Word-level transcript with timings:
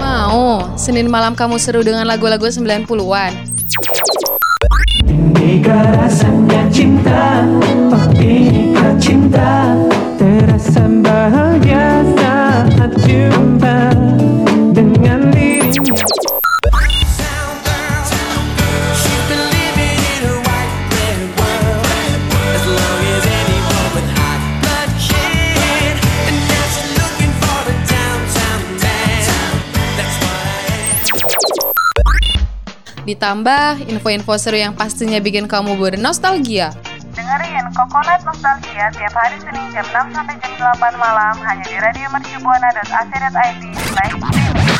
Mau, 0.00 0.64
Senin 0.80 1.12
malam 1.12 1.36
kamu 1.36 1.60
seru 1.60 1.84
dengan 1.84 2.08
lagu-lagu 2.08 2.48
90-an. 2.48 3.36
Inikah 5.04 5.84
rasanya 6.00 6.64
cinta 6.72 7.44
Oh 7.92 8.08
inikah 8.16 8.96
cinta 8.96 9.76
Terasa 10.16 10.88
bahagia 11.04 11.87
Ditambah 33.18 33.82
info-info 33.90 34.38
seru 34.38 34.62
yang 34.62 34.78
pastinya 34.78 35.18
bikin 35.18 35.50
kamu 35.50 35.74
bernostalgia. 35.74 36.70
Dengerin 37.18 37.66
Coconut 37.74 38.22
Nostalgia 38.22 38.94
tiap 38.94 39.10
hari 39.10 39.34
Senin 39.42 39.74
jam 39.74 39.82
6 39.90 40.14
sampai 40.14 40.38
jam 40.38 40.54
8 40.78 40.78
malam 40.94 41.34
hanya 41.42 41.66
di 41.66 41.82
radio 41.82 42.06
mercubuana.ac.id 42.14 43.62
live 43.74 44.18
streaming. 44.22 44.70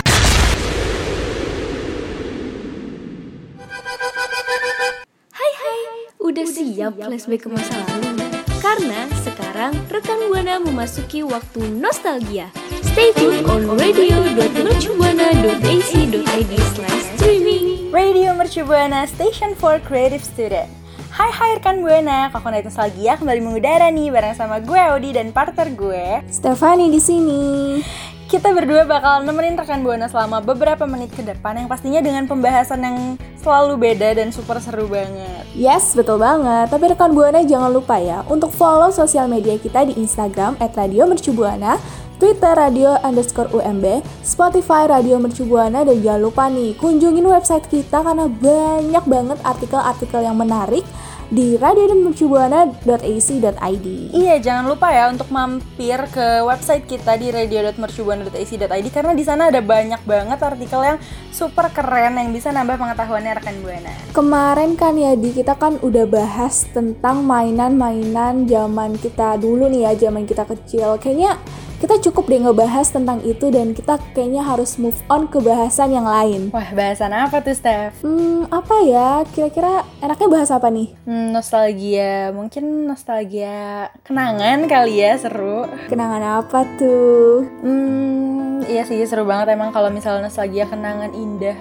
Hai 5.35 5.53
hai, 5.59 5.81
udah 6.23 6.47
siap 6.47 6.95
flashback 6.95 7.43
ke 7.43 7.49
masa 7.51 7.75
lalu? 7.91 8.23
Karena 8.63 9.11
sekarang 9.19 9.75
rekan 9.91 10.31
Buana 10.31 10.63
memasuki 10.63 11.27
waktu 11.27 11.67
nostalgia. 11.75 12.55
Stay 12.99 13.15
tune 13.15 13.47
on 13.47 13.79
radio.mercubuana.ac.id 13.79 16.53
slash 16.75 17.05
streaming. 17.15 17.95
Radio 17.95 18.35
Mercu 18.35 18.67
Buana 18.67 19.07
Station 19.07 19.55
for 19.55 19.79
Creative 19.87 20.19
Student. 20.19 20.67
Hai 21.15 21.31
hai 21.31 21.63
rekan 21.63 21.79
Buana, 21.79 22.27
Coconut 22.35 22.67
Nostalgia 22.67 23.15
kembali 23.15 23.39
mengudara 23.39 23.87
nih 23.95 24.11
bareng 24.11 24.35
sama 24.35 24.59
gue 24.59 24.75
Audi 24.75 25.15
dan 25.15 25.31
partner 25.31 25.71
gue. 25.79 26.27
Stefani 26.27 26.91
di 26.91 26.99
sini. 26.99 27.79
Kita 28.27 28.51
berdua 28.51 28.83
bakal 28.83 29.23
nemenin 29.23 29.55
rekan 29.55 29.87
Buana 29.87 30.11
selama 30.11 30.43
beberapa 30.43 30.83
menit 30.83 31.15
ke 31.15 31.23
depan 31.23 31.55
yang 31.55 31.71
pastinya 31.71 32.03
dengan 32.03 32.27
pembahasan 32.27 32.83
yang 32.83 33.15
selalu 33.39 33.79
beda 33.79 34.19
dan 34.19 34.35
super 34.35 34.59
seru 34.59 34.91
banget. 34.91 35.47
Yes, 35.55 35.95
betul 35.95 36.19
banget. 36.19 36.67
Tapi 36.67 36.99
rekan 36.99 37.15
Buana 37.15 37.47
jangan 37.47 37.71
lupa 37.71 38.03
ya 38.03 38.27
untuk 38.27 38.51
follow 38.51 38.91
sosial 38.91 39.31
media 39.31 39.55
kita 39.55 39.87
di 39.87 39.95
Instagram 40.03 40.59
@radiomercubuana, 40.59 41.79
Twitter 42.19 42.51
radio 42.51 42.99
underscore 43.07 43.47
UMB, 43.55 44.03
Spotify 44.27 44.91
Radio 44.91 45.23
Mercubuana, 45.23 45.87
dan 45.87 46.03
jangan 46.03 46.23
lupa 46.27 46.51
nih 46.51 46.75
kunjungin 46.75 47.23
website 47.23 47.71
kita 47.71 48.03
karena 48.03 48.27
banyak 48.27 49.05
banget 49.07 49.39
artikel-artikel 49.47 50.27
yang 50.27 50.35
menarik 50.35 50.83
di 51.29 51.61
radio.mercubuana.ac.id. 51.61 53.87
Iya, 54.17 54.41
jangan 54.41 54.65
lupa 54.65 54.89
ya 54.89 55.13
untuk 55.13 55.29
mampir 55.29 56.01
ke 56.09 56.41
website 56.41 56.89
kita 56.89 57.21
di 57.21 57.29
radio.mercubuana.ac.id 57.29 58.89
karena 58.89 59.13
di 59.13 59.23
sana 59.23 59.53
ada 59.53 59.61
banyak 59.61 60.01
banget 60.09 60.41
artikel 60.41 60.81
yang 60.81 60.97
super 61.29 61.69
keren 61.69 62.17
yang 62.17 62.33
bisa 62.33 62.49
nambah 62.49 62.81
pengetahuannya 62.81 63.33
rekan 63.39 63.61
Buana. 63.61 63.93
Kemarin 64.17 64.73
kan 64.75 64.97
ya 64.97 65.13
di 65.15 65.37
kita 65.37 65.55
kan 65.61 65.77
udah 65.85 66.09
bahas 66.09 66.65
tentang 66.73 67.29
mainan-mainan 67.29 68.49
zaman 68.49 68.97
kita 68.97 69.37
dulu 69.37 69.69
nih 69.69 69.85
ya, 69.85 70.09
zaman 70.09 70.25
kita 70.25 70.49
kecil. 70.49 70.97
Kayaknya 70.97 71.37
kita 71.79 71.95
cukup 72.11 72.27
deh 72.27 72.43
ngebahas 72.43 72.91
tentang 72.91 73.23
itu 73.23 73.55
dan 73.55 73.71
kita 73.71 74.03
kayaknya 74.13 74.43
harus 74.43 74.77
move 74.83 74.99
on 75.07 75.31
ke 75.31 75.39
bahasan 75.39 75.95
yang 75.95 76.07
lain. 76.07 76.51
Wah, 76.51 76.75
bahasan 76.75 77.15
apa 77.15 77.39
tuh, 77.39 77.55
Steph? 77.55 78.03
Hmm, 78.03 78.51
apa 78.51 78.83
ya? 78.83 79.23
Kira-kira 79.31 79.87
enaknya 80.03 80.29
bahas 80.29 80.51
apa 80.51 80.69
nih? 80.69 80.91
Hmm, 81.07 81.31
nostalgia, 81.31 82.35
mungkin 82.35 82.91
nostalgia 82.91 83.89
kenangan 84.03 84.67
kali 84.67 85.07
ya, 85.07 85.15
seru. 85.23 85.71
Kenangan 85.87 86.43
apa 86.43 86.67
tuh? 86.77 87.47
Hmm, 87.63 88.67
iya 88.67 88.83
sih 88.83 88.99
seru 89.07 89.25
banget 89.25 89.55
emang 89.55 89.71
kalau 89.71 89.89
misalnya 89.89 90.27
nostalgia 90.27 90.67
kenangan 90.67 91.15
indah 91.15 91.57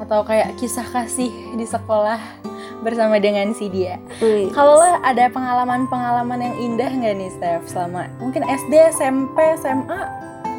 atau 0.00 0.24
kayak 0.24 0.56
kisah 0.56 0.88
kasih 0.88 1.30
di 1.54 1.68
sekolah 1.68 2.49
bersama 2.80 3.20
dengan 3.20 3.52
si 3.52 3.68
dia. 3.68 4.00
Kalau 4.52 4.80
lo 4.80 4.88
ada 5.00 5.28
pengalaman-pengalaman 5.28 6.40
yang 6.40 6.56
indah 6.56 6.90
nggak 6.90 7.14
nih, 7.16 7.30
Steph? 7.32 7.64
Selama 7.68 8.08
mungkin 8.18 8.42
SD, 8.44 8.72
SMP, 8.92 9.36
SMA 9.60 10.00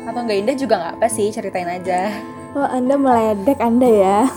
atau 0.01 0.19
nggak 0.25 0.39
indah 0.45 0.55
juga 0.57 0.73
nggak 0.81 0.93
apa 1.01 1.07
sih, 1.09 1.29
ceritain 1.29 1.69
aja. 1.69 2.09
Oh, 2.51 2.67
Anda 2.67 2.97
meledek 2.97 3.59
Anda 3.59 3.89
ya. 3.89 4.19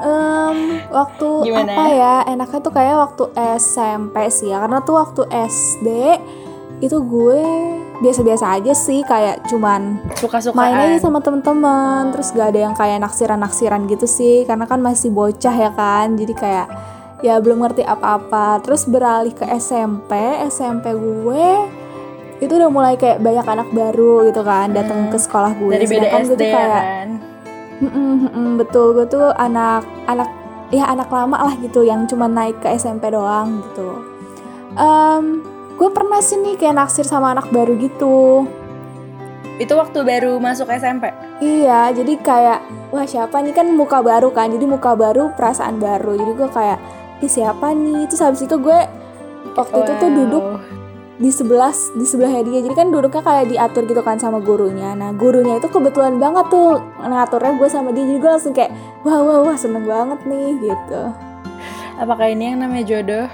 Em, 0.00 0.80
waktu 0.88 1.28
Gimana? 1.44 1.72
apa 1.76 1.84
ya? 1.92 2.14
Enaknya 2.24 2.58
tuh 2.64 2.72
kayak 2.72 2.96
waktu 2.96 3.24
SMP 3.60 4.16
sih 4.32 4.48
ya. 4.48 4.64
Karena 4.64 4.80
tuh 4.80 4.96
waktu 4.96 5.22
SD 5.28 5.88
itu 6.80 6.96
gue 7.04 7.44
biasa-biasa 8.00 8.56
aja 8.56 8.72
sih 8.72 9.04
kayak 9.04 9.44
cuman 9.48 10.00
Suka-sukaan. 10.16 10.56
main 10.56 10.88
aja 10.88 11.04
sama 11.04 11.20
temen-temen 11.20 12.16
terus 12.16 12.32
gak 12.32 12.56
ada 12.56 12.60
yang 12.64 12.74
kayak 12.74 12.96
naksiran-naksiran 13.04 13.84
gitu 13.92 14.08
sih 14.08 14.48
karena 14.48 14.64
kan 14.64 14.80
masih 14.80 15.12
bocah 15.12 15.52
ya 15.52 15.70
kan 15.76 16.16
jadi 16.16 16.32
kayak 16.32 16.66
ya 17.20 17.36
belum 17.38 17.60
ngerti 17.60 17.84
apa-apa. 17.84 18.64
Terus 18.64 18.88
beralih 18.88 19.36
ke 19.36 19.44
SMP 19.60 20.16
SMP 20.48 20.92
gue 20.96 21.48
itu 22.40 22.52
udah 22.56 22.72
mulai 22.72 22.96
kayak 22.96 23.20
banyak 23.20 23.44
anak 23.44 23.68
baru 23.68 24.24
gitu 24.32 24.40
kan 24.40 24.72
datang 24.72 25.12
ke 25.12 25.20
sekolah 25.20 25.52
gue. 25.60 25.76
Dari 25.76 25.86
beda 25.86 26.08
Sedangkan 26.08 26.20
gue 26.24 26.32
SD 26.32 26.40
tuh 26.40 26.48
ya 26.48 26.56
kayak 26.56 26.82
kan. 26.82 27.08
Betul. 28.56 28.86
Gue 28.96 29.06
tuh 29.08 29.26
anak 29.36 29.84
anak 30.08 30.28
ya 30.72 30.88
anak 30.88 31.08
lama 31.12 31.36
lah 31.36 31.54
gitu 31.60 31.84
yang 31.84 32.08
cuma 32.08 32.24
naik 32.24 32.56
ke 32.64 32.72
SMP 32.72 33.12
doang 33.12 33.60
gitu. 33.68 34.00
Em, 34.80 35.44
gue 35.80 35.88
pernah 35.88 36.20
sih 36.20 36.36
nih 36.36 36.60
kayak 36.60 36.76
naksir 36.76 37.08
sama 37.08 37.32
anak 37.32 37.48
baru 37.48 37.72
gitu 37.80 38.44
Itu 39.60 39.76
waktu 39.76 40.04
baru 40.04 40.40
masuk 40.40 40.72
SMP. 40.72 41.12
Iya, 41.40 41.92
jadi 41.92 42.16
kayak 42.16 42.92
wah 42.96 43.04
siapa 43.04 43.44
nih 43.44 43.52
kan 43.52 43.68
muka 43.76 44.00
baru 44.00 44.32
kan, 44.32 44.48
jadi 44.48 44.64
muka 44.64 44.96
baru 44.96 45.36
perasaan 45.36 45.76
baru. 45.76 46.16
Jadi 46.16 46.32
gue 46.32 46.48
kayak 46.48 46.80
ih 47.20 47.28
siapa 47.28 47.76
nih? 47.76 48.08
Terus 48.08 48.24
habis 48.24 48.40
itu 48.40 48.56
gue 48.56 48.78
waktu 49.52 49.76
itu 49.84 49.92
tuh 50.00 50.08
Wow. 50.08 50.16
duduk 50.16 50.44
di 51.20 51.28
sebelah 51.28 51.76
di 51.92 52.04
sebelahnya 52.08 52.40
dia. 52.48 52.64
Jadi 52.64 52.72
kan 52.72 52.88
duduknya 52.88 53.20
kayak 53.20 53.52
diatur 53.52 53.84
gitu 53.84 54.00
kan 54.00 54.16
sama 54.16 54.40
gurunya. 54.40 54.96
Nah 54.96 55.12
gurunya 55.12 55.60
itu 55.60 55.68
kebetulan 55.68 56.16
banget 56.16 56.48
tuh 56.48 56.80
ngaturnya 57.04 57.52
gue 57.60 57.68
sama 57.68 57.92
dia. 57.92 58.08
Jadi 58.08 58.16
gue 58.16 58.30
langsung 58.32 58.56
kayak 58.56 58.72
wah 59.04 59.20
wah 59.20 59.44
wah 59.44 59.56
seneng 59.60 59.84
banget 59.84 60.24
nih 60.24 60.72
gitu. 60.72 61.02
Apakah 62.00 62.32
ini 62.32 62.56
yang 62.56 62.64
namanya 62.64 62.84
jodoh? 62.88 63.28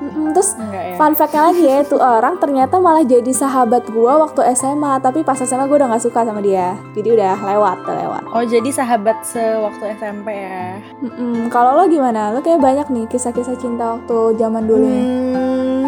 Mm-mm, 0.00 0.32
terus 0.32 0.56
Enggak 0.56 0.80
ya. 0.82 0.94
fun 0.96 1.12
fact-nya 1.12 1.42
lagi 1.46 1.62
ya, 1.62 1.78
tuh 1.84 2.00
orang 2.00 2.40
ternyata 2.40 2.76
malah 2.76 3.04
jadi 3.04 3.28
sahabat 3.28 3.84
gue 3.86 4.08
waktu 4.10 4.40
SMA. 4.54 4.96
Tapi 4.98 5.20
pas 5.20 5.36
SMA 5.36 5.64
gue 5.64 5.76
udah 5.76 5.92
gak 5.92 6.00
suka 6.02 6.24
sama 6.24 6.40
dia. 6.40 6.72
Jadi 6.92 7.12
udah 7.12 7.36
lewat, 7.36 7.76
udah 7.84 7.96
lewat. 8.00 8.22
Oh, 8.30 8.40
jadi 8.40 8.70
sahabat 8.70 9.20
sewaktu 9.22 9.92
SMP 9.94 10.32
ya. 10.32 10.80
Mm-mm, 10.98 11.48
Kalau 11.48 11.76
lo 11.76 11.84
gimana? 11.84 12.32
Lo 12.32 12.40
kayak 12.40 12.58
banyak 12.58 12.88
nih 12.88 13.04
kisah-kisah 13.06 13.54
cinta 13.54 13.94
waktu 13.94 14.16
zaman 14.34 14.64
dulu. 14.64 14.80
nih. 14.82 15.04
Hmm, 15.36 15.84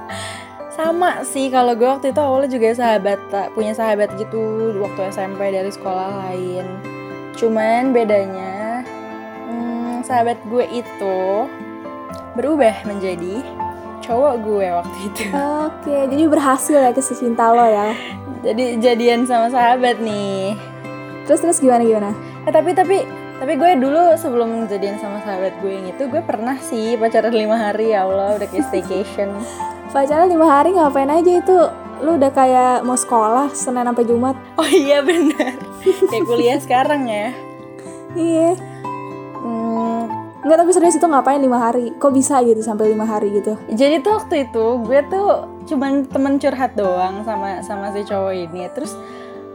sama 0.78 1.20
sih 1.22 1.50
kalau 1.50 1.74
gue 1.74 1.84
waktu 1.84 2.08
itu 2.08 2.20
awalnya 2.22 2.48
juga 2.48 2.72
sahabat 2.72 3.20
punya 3.52 3.74
sahabat 3.74 4.14
gitu 4.14 4.40
waktu 4.78 5.10
SMP 5.10 5.50
dari 5.50 5.68
sekolah 5.68 6.08
lain. 6.24 6.64
Cuman 7.34 7.90
bedanya 7.90 8.86
hmm, 9.44 10.00
sahabat 10.00 10.38
gue 10.46 10.64
itu 10.70 11.18
berubah 12.40 12.88
menjadi 12.88 13.44
cowok 14.00 14.34
gue 14.40 14.66
waktu 14.72 14.98
itu. 15.12 15.22
Oke, 15.68 15.96
jadi 16.08 16.24
berhasil 16.24 16.78
ya 16.80 16.90
kisah 16.96 17.16
cinta 17.20 17.52
lo 17.52 17.62
ya. 17.68 17.92
Jadi 18.40 18.80
jadian 18.80 19.28
sama 19.28 19.52
sahabat 19.52 20.00
nih. 20.00 20.56
Terus 21.28 21.40
terus 21.44 21.58
gimana 21.60 21.84
gimana? 21.84 22.10
Eh 22.48 22.52
tapi 22.52 22.72
tapi 22.72 23.04
tapi 23.40 23.56
gue 23.56 23.70
dulu 23.76 24.16
sebelum 24.16 24.68
jadian 24.68 24.96
sama 25.00 25.20
sahabat 25.20 25.60
gue 25.60 25.72
yang 25.72 25.86
itu 25.92 26.08
gue 26.08 26.20
pernah 26.24 26.56
sih 26.60 26.96
pacaran 26.96 27.32
lima 27.32 27.56
hari 27.56 27.92
ya 27.92 28.08
Allah 28.08 28.40
udah 28.40 28.48
kayak 28.48 28.66
staycation. 28.72 29.30
Pacaran 29.94 30.30
lima 30.30 30.46
hari 30.46 30.70
ngapain 30.74 31.10
aja 31.10 31.32
itu? 31.42 31.58
Lo 32.00 32.16
udah 32.16 32.32
kayak 32.32 32.86
mau 32.86 32.96
sekolah 32.96 33.52
Senin 33.52 33.84
sampai 33.84 34.06
Jumat. 34.08 34.36
Oh 34.56 34.68
iya 34.68 35.04
benar. 35.04 35.58
kayak 35.84 36.24
kuliah 36.24 36.58
sekarang 36.62 37.04
ya. 37.10 37.34
Iya. 38.14 38.54
Hmm, 39.40 40.19
Enggak 40.40 40.58
tapi 40.64 40.70
serius 40.72 40.96
itu 40.96 41.04
ngapain 41.04 41.40
lima 41.40 41.60
hari? 41.60 41.92
Kok 42.00 42.12
bisa 42.16 42.40
gitu 42.40 42.64
sampai 42.64 42.96
lima 42.96 43.04
hari 43.04 43.28
gitu? 43.36 43.60
Jadi 43.68 44.00
tuh 44.00 44.16
waktu 44.16 44.48
itu 44.48 44.66
gue 44.88 45.00
tuh 45.12 45.28
cuman 45.68 46.08
temen 46.08 46.40
curhat 46.40 46.72
doang 46.76 47.20
sama 47.28 47.60
sama 47.60 47.92
si 47.92 48.00
cowok 48.08 48.32
ini. 48.32 48.64
Terus 48.72 48.96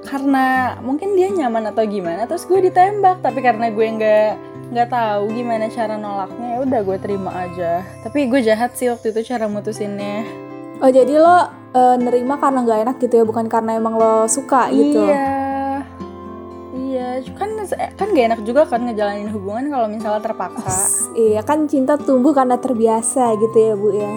karena 0.06 0.78
mungkin 0.86 1.18
dia 1.18 1.34
nyaman 1.34 1.74
atau 1.74 1.82
gimana, 1.90 2.30
terus 2.30 2.46
gue 2.46 2.62
ditembak. 2.62 3.26
Tapi 3.26 3.42
karena 3.42 3.74
gue 3.74 3.86
nggak 3.98 4.30
nggak 4.66 4.90
tahu 4.90 5.24
gimana 5.34 5.66
cara 5.74 5.98
nolaknya, 5.98 6.48
ya 6.54 6.58
udah 6.62 6.80
gue 6.86 6.98
terima 7.02 7.32
aja. 7.34 7.82
Tapi 8.06 8.30
gue 8.30 8.42
jahat 8.46 8.78
sih 8.78 8.90
waktu 8.90 9.10
itu 9.10 9.34
cara 9.34 9.50
mutusinnya. 9.50 10.22
Oh 10.86 10.90
jadi 10.94 11.18
lo 11.18 11.50
eh, 11.74 11.98
nerima 11.98 12.38
karena 12.38 12.62
nggak 12.62 12.80
enak 12.86 12.98
gitu 13.02 13.14
ya, 13.22 13.26
bukan 13.26 13.50
karena 13.50 13.78
emang 13.82 13.98
lo 13.98 14.30
suka 14.30 14.70
gitu. 14.70 15.02
Iya. 15.10 15.45
Kan 17.34 17.50
kan 17.98 18.08
gak 18.14 18.26
enak 18.30 18.42
juga 18.46 18.70
kan 18.70 18.86
ngejalanin 18.86 19.34
hubungan 19.34 19.74
kalau 19.74 19.88
misalnya 19.90 20.22
terpaksa. 20.22 20.78
Iya 21.18 21.42
kan 21.42 21.66
cinta 21.66 21.98
tumbuh 21.98 22.38
karena 22.38 22.62
terbiasa 22.62 23.34
gitu 23.42 23.58
ya 23.58 23.74
bu 23.74 23.90
ya. 23.90 24.14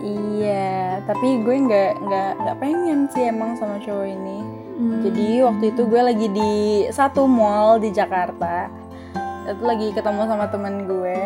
Iya, 0.00 1.04
tapi 1.04 1.44
gue 1.44 1.56
nggak 1.68 1.90
nggak 2.00 2.30
nggak 2.40 2.56
pengen 2.56 3.04
sih 3.12 3.28
emang 3.28 3.52
sama 3.60 3.76
cowok 3.84 4.08
ini. 4.08 4.38
Hmm. 4.80 5.04
Jadi 5.04 5.44
waktu 5.44 5.64
itu 5.76 5.82
gue 5.84 6.00
lagi 6.00 6.26
di 6.32 6.52
satu 6.88 7.28
mall 7.28 7.76
di 7.76 7.92
Jakarta. 7.92 8.72
Itu 9.44 9.60
lagi 9.60 9.92
ketemu 9.92 10.24
sama 10.24 10.48
temen 10.48 10.88
gue. 10.88 11.18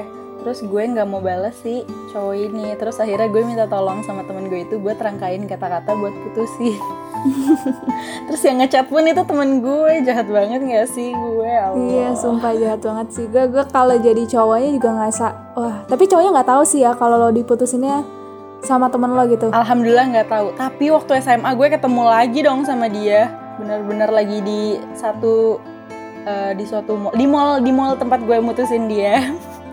Terus 0.43 0.67
gue 0.67 0.83
nggak 0.83 1.07
mau 1.07 1.23
bales 1.23 1.55
sih 1.63 1.87
cowok 2.11 2.35
ini. 2.35 2.75
Terus 2.75 2.99
akhirnya 2.99 3.31
gue 3.31 3.43
minta 3.47 3.71
tolong 3.71 4.03
sama 4.03 4.27
temen 4.27 4.51
gue 4.51 4.67
itu 4.67 4.83
buat 4.83 4.99
rangkain 4.99 5.47
kata-kata 5.47 5.95
buat 5.95 6.15
putusin. 6.27 6.75
Terus 8.29 8.43
yang 8.44 8.61
ngechat 8.61 8.87
pun 8.93 9.05
itu 9.05 9.23
temen 9.25 9.65
gue 9.65 9.93
jahat 10.05 10.29
banget 10.29 10.61
nggak 10.61 10.87
sih 10.93 11.11
gue? 11.12 11.44
ya 11.44 11.71
Allah. 11.71 11.87
Iya 11.88 12.09
sumpah 12.19 12.53
jahat 12.56 12.81
banget 12.82 13.09
sih 13.15 13.25
gue 13.31 13.44
gue 13.49 13.65
kalau 13.71 13.97
jadi 13.97 14.23
cowoknya 14.29 14.71
juga 14.76 14.88
ngerasa 14.97 15.26
wah 15.56 15.76
tapi 15.88 16.05
cowoknya 16.11 16.31
nggak 16.41 16.49
tahu 16.50 16.62
sih 16.67 16.81
ya 16.85 16.93
kalau 16.97 17.17
lo 17.17 17.31
diputusinnya 17.32 18.05
sama 18.65 18.88
temen 18.88 19.12
lo 19.12 19.23
gitu. 19.29 19.53
Alhamdulillah 19.53 20.06
nggak 20.11 20.29
tahu. 20.32 20.47
Tapi 20.56 20.85
waktu 20.88 21.21
SMA 21.21 21.50
gue 21.53 21.69
ketemu 21.69 22.03
lagi 22.09 22.41
dong 22.41 22.65
sama 22.65 22.88
dia. 22.88 23.29
Bener-bener 23.61 24.09
lagi 24.11 24.41
di 24.41 24.81
satu 24.97 25.61
eh, 26.25 26.53
di 26.56 26.65
suatu 26.65 26.97
mall, 26.97 27.15
di 27.15 27.27
mall 27.29 27.50
di 27.61 27.70
mall 27.70 27.94
tempat 28.00 28.25
gue 28.25 28.41
mutusin 28.41 28.88
dia. 28.88 29.20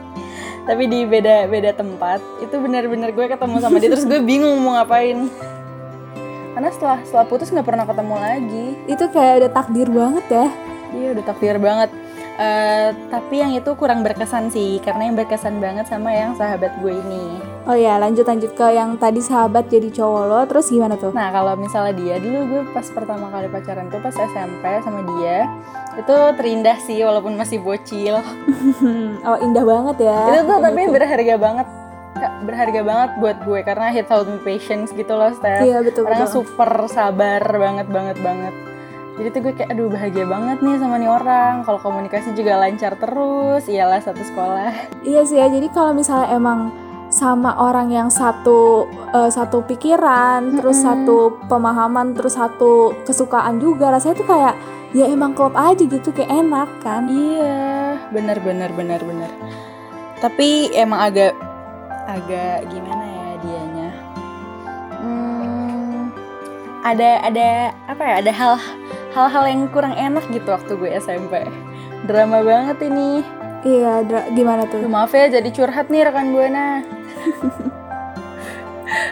Tapi 0.68 0.84
di 0.92 1.08
beda 1.08 1.48
beda 1.48 1.72
tempat. 1.74 2.20
Itu 2.44 2.60
bener-bener 2.60 3.16
gue 3.16 3.26
ketemu 3.32 3.56
sama 3.64 3.80
dia 3.80 3.90
terus 3.90 4.06
gue 4.06 4.20
bingung 4.22 4.60
mau 4.60 4.78
ngapain. 4.78 5.32
Karena 6.62 6.78
setelah 6.78 7.00
setelah 7.02 7.26
putus 7.26 7.50
nggak 7.50 7.66
pernah 7.66 7.90
ketemu 7.90 8.16
lagi. 8.22 8.66
Itu 8.86 9.10
kayak 9.10 9.34
udah 9.42 9.50
takdir 9.50 9.90
banget 9.90 10.26
ya. 10.30 10.46
Iya 10.94 11.08
udah 11.18 11.26
takdir 11.26 11.58
banget. 11.58 11.90
Eh, 12.38 12.90
tapi 13.10 13.42
yang 13.42 13.58
itu 13.58 13.74
kurang 13.74 14.06
berkesan 14.06 14.54
sih 14.54 14.78
karena 14.78 15.10
yang 15.10 15.18
berkesan 15.18 15.58
banget 15.58 15.90
sama 15.90 16.14
yang 16.14 16.38
sahabat 16.38 16.70
gue 16.78 16.94
ini. 16.94 17.42
Oh 17.66 17.74
ya 17.74 17.98
lanjut 17.98 18.30
lanjut 18.30 18.54
ke 18.54 18.78
yang 18.78 18.94
tadi 19.02 19.26
sahabat 19.26 19.74
jadi 19.74 19.90
cowok 19.90 20.24
lo 20.30 20.42
terus 20.46 20.70
gimana 20.70 21.02
tuh? 21.02 21.10
Nah 21.18 21.34
kalau 21.34 21.58
misalnya 21.58 21.98
dia 21.98 22.22
dulu 22.22 22.46
gue 22.46 22.62
pas 22.78 22.86
pertama 22.94 23.34
kali 23.34 23.50
pacaran 23.50 23.90
tuh 23.90 23.98
pas 23.98 24.14
SMP 24.14 24.62
sama 24.86 25.02
dia 25.18 25.50
itu 25.98 26.16
terindah 26.38 26.78
sih 26.86 27.02
walaupun 27.02 27.42
masih 27.42 27.58
bocil. 27.58 28.22
oh 29.34 29.38
indah 29.42 29.66
banget 29.66 30.14
ya. 30.14 30.22
itu 30.30 30.42
tuh 30.46 30.58
tapi 30.62 30.82
berharga 30.94 31.36
banget 31.42 31.68
berharga 32.44 32.82
banget 32.84 33.10
buat 33.24 33.38
gue 33.48 33.60
karena 33.64 33.88
he 33.94 34.04
taught 34.04 34.28
me 34.28 34.38
patience 34.44 34.92
gitu 34.92 35.14
loh 35.16 35.32
Steph. 35.32 35.64
Iya 35.64 35.80
betul 35.82 36.06
Karena 36.06 36.28
betul. 36.28 36.44
super 36.44 36.72
sabar 36.92 37.42
banget 37.42 37.88
banget 37.88 38.18
banget. 38.20 38.54
Jadi 39.20 39.28
tuh 39.38 39.40
gue 39.44 39.54
kayak 39.54 39.70
aduh 39.76 39.88
bahagia 39.92 40.26
banget 40.26 40.58
nih 40.64 40.76
sama 40.80 40.96
nih 40.98 41.12
orang. 41.12 41.54
Kalau 41.68 41.80
komunikasi 41.84 42.34
juga 42.34 42.58
lancar 42.58 42.96
terus, 42.98 43.68
iyalah 43.68 44.02
satu 44.02 44.24
sekolah. 44.24 44.72
Iya 45.04 45.22
sih 45.28 45.38
ya 45.38 45.48
jadi 45.52 45.68
kalau 45.72 45.92
misalnya 45.94 46.32
emang 46.34 46.72
sama 47.12 47.52
orang 47.60 47.92
yang 47.92 48.08
satu 48.08 48.88
eh, 49.12 49.28
satu 49.28 49.68
pikiran, 49.68 50.56
terus 50.56 50.80
satu 50.80 51.44
pemahaman, 51.52 52.16
terus 52.16 52.40
satu 52.40 52.96
kesukaan 53.04 53.60
juga 53.60 53.92
rasanya 53.92 54.16
tuh 54.16 54.28
kayak 54.32 54.56
ya 54.96 55.08
emang 55.12 55.36
klop 55.36 55.56
aja 55.60 55.84
gitu 55.84 56.10
kayak 56.16 56.32
enak 56.32 56.70
kan. 56.80 57.12
Iya, 57.12 58.00
benar 58.16 58.40
benar 58.40 58.72
benar 58.72 59.04
benar. 59.04 59.32
Tapi 60.24 60.72
emang 60.72 61.04
agak 61.12 61.51
agak 62.08 62.70
gimana 62.70 63.06
ya 63.06 63.30
dianya? 63.42 63.90
Hmm, 65.02 66.14
ada 66.86 67.10
ada 67.26 67.50
apa 67.90 68.04
ya? 68.06 68.14
Ada 68.26 68.32
hal 68.34 68.54
hal-hal 69.12 69.44
yang 69.50 69.62
kurang 69.70 69.96
enak 69.98 70.24
gitu 70.32 70.50
waktu 70.50 70.72
gue 70.78 70.90
SMP. 70.98 71.46
Drama 72.08 72.42
banget 72.42 72.82
ini. 72.88 73.22
Iya, 73.62 74.02
gimana 74.34 74.66
tuh? 74.66 74.82
Maaf 74.90 75.14
ya 75.14 75.30
jadi 75.30 75.50
curhat 75.54 75.94
nih 75.94 76.10
rekan 76.10 76.34
Buana. 76.34 76.82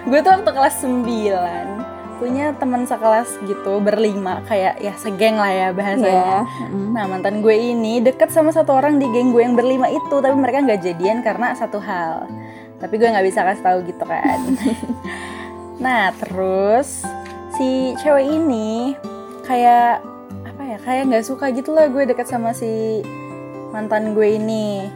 gue 0.09 0.19
tuh 0.25 0.31
waktu 0.33 0.51
kelas 0.51 0.75
9 0.81 1.79
punya 2.19 2.51
teman 2.59 2.83
sekelas 2.83 3.39
gitu 3.47 3.79
berlima 3.79 4.43
kayak 4.43 4.75
ya 4.83 4.91
segeng 4.99 5.39
lah 5.39 5.55
ya 5.55 5.67
bahasanya. 5.71 6.43
Iya. 6.43 6.67
mm. 6.67 6.91
Nah 6.91 7.03
mantan 7.07 7.39
gue 7.39 7.55
ini 7.55 8.03
deket 8.03 8.35
sama 8.35 8.51
satu 8.51 8.75
orang 8.75 8.99
di 8.99 9.07
geng 9.07 9.31
gue 9.31 9.39
yang 9.39 9.55
berlima 9.55 9.87
itu 9.87 10.19
tapi 10.19 10.35
mereka 10.35 10.59
nggak 10.59 10.83
jadian 10.83 11.23
karena 11.23 11.55
satu 11.55 11.79
hal. 11.79 12.27
Tapi 12.79 12.93
gue 12.95 13.11
nggak 13.11 13.27
bisa 13.27 13.43
kasih 13.43 13.63
tahu 13.63 13.79
gitu 13.85 14.03
kan. 14.07 14.39
nah 15.83 16.11
terus 16.15 17.03
si 17.55 17.95
cewek 18.03 18.27
ini 18.27 18.95
kayak 19.47 20.03
apa 20.47 20.61
ya 20.63 20.77
kayak 20.83 21.03
nggak 21.11 21.25
suka 21.27 21.51
gitu 21.55 21.71
lah 21.71 21.87
gue 21.87 22.03
deket 22.07 22.27
sama 22.27 22.55
si 22.55 23.03
mantan 23.75 24.15
gue 24.15 24.39
ini. 24.39 24.87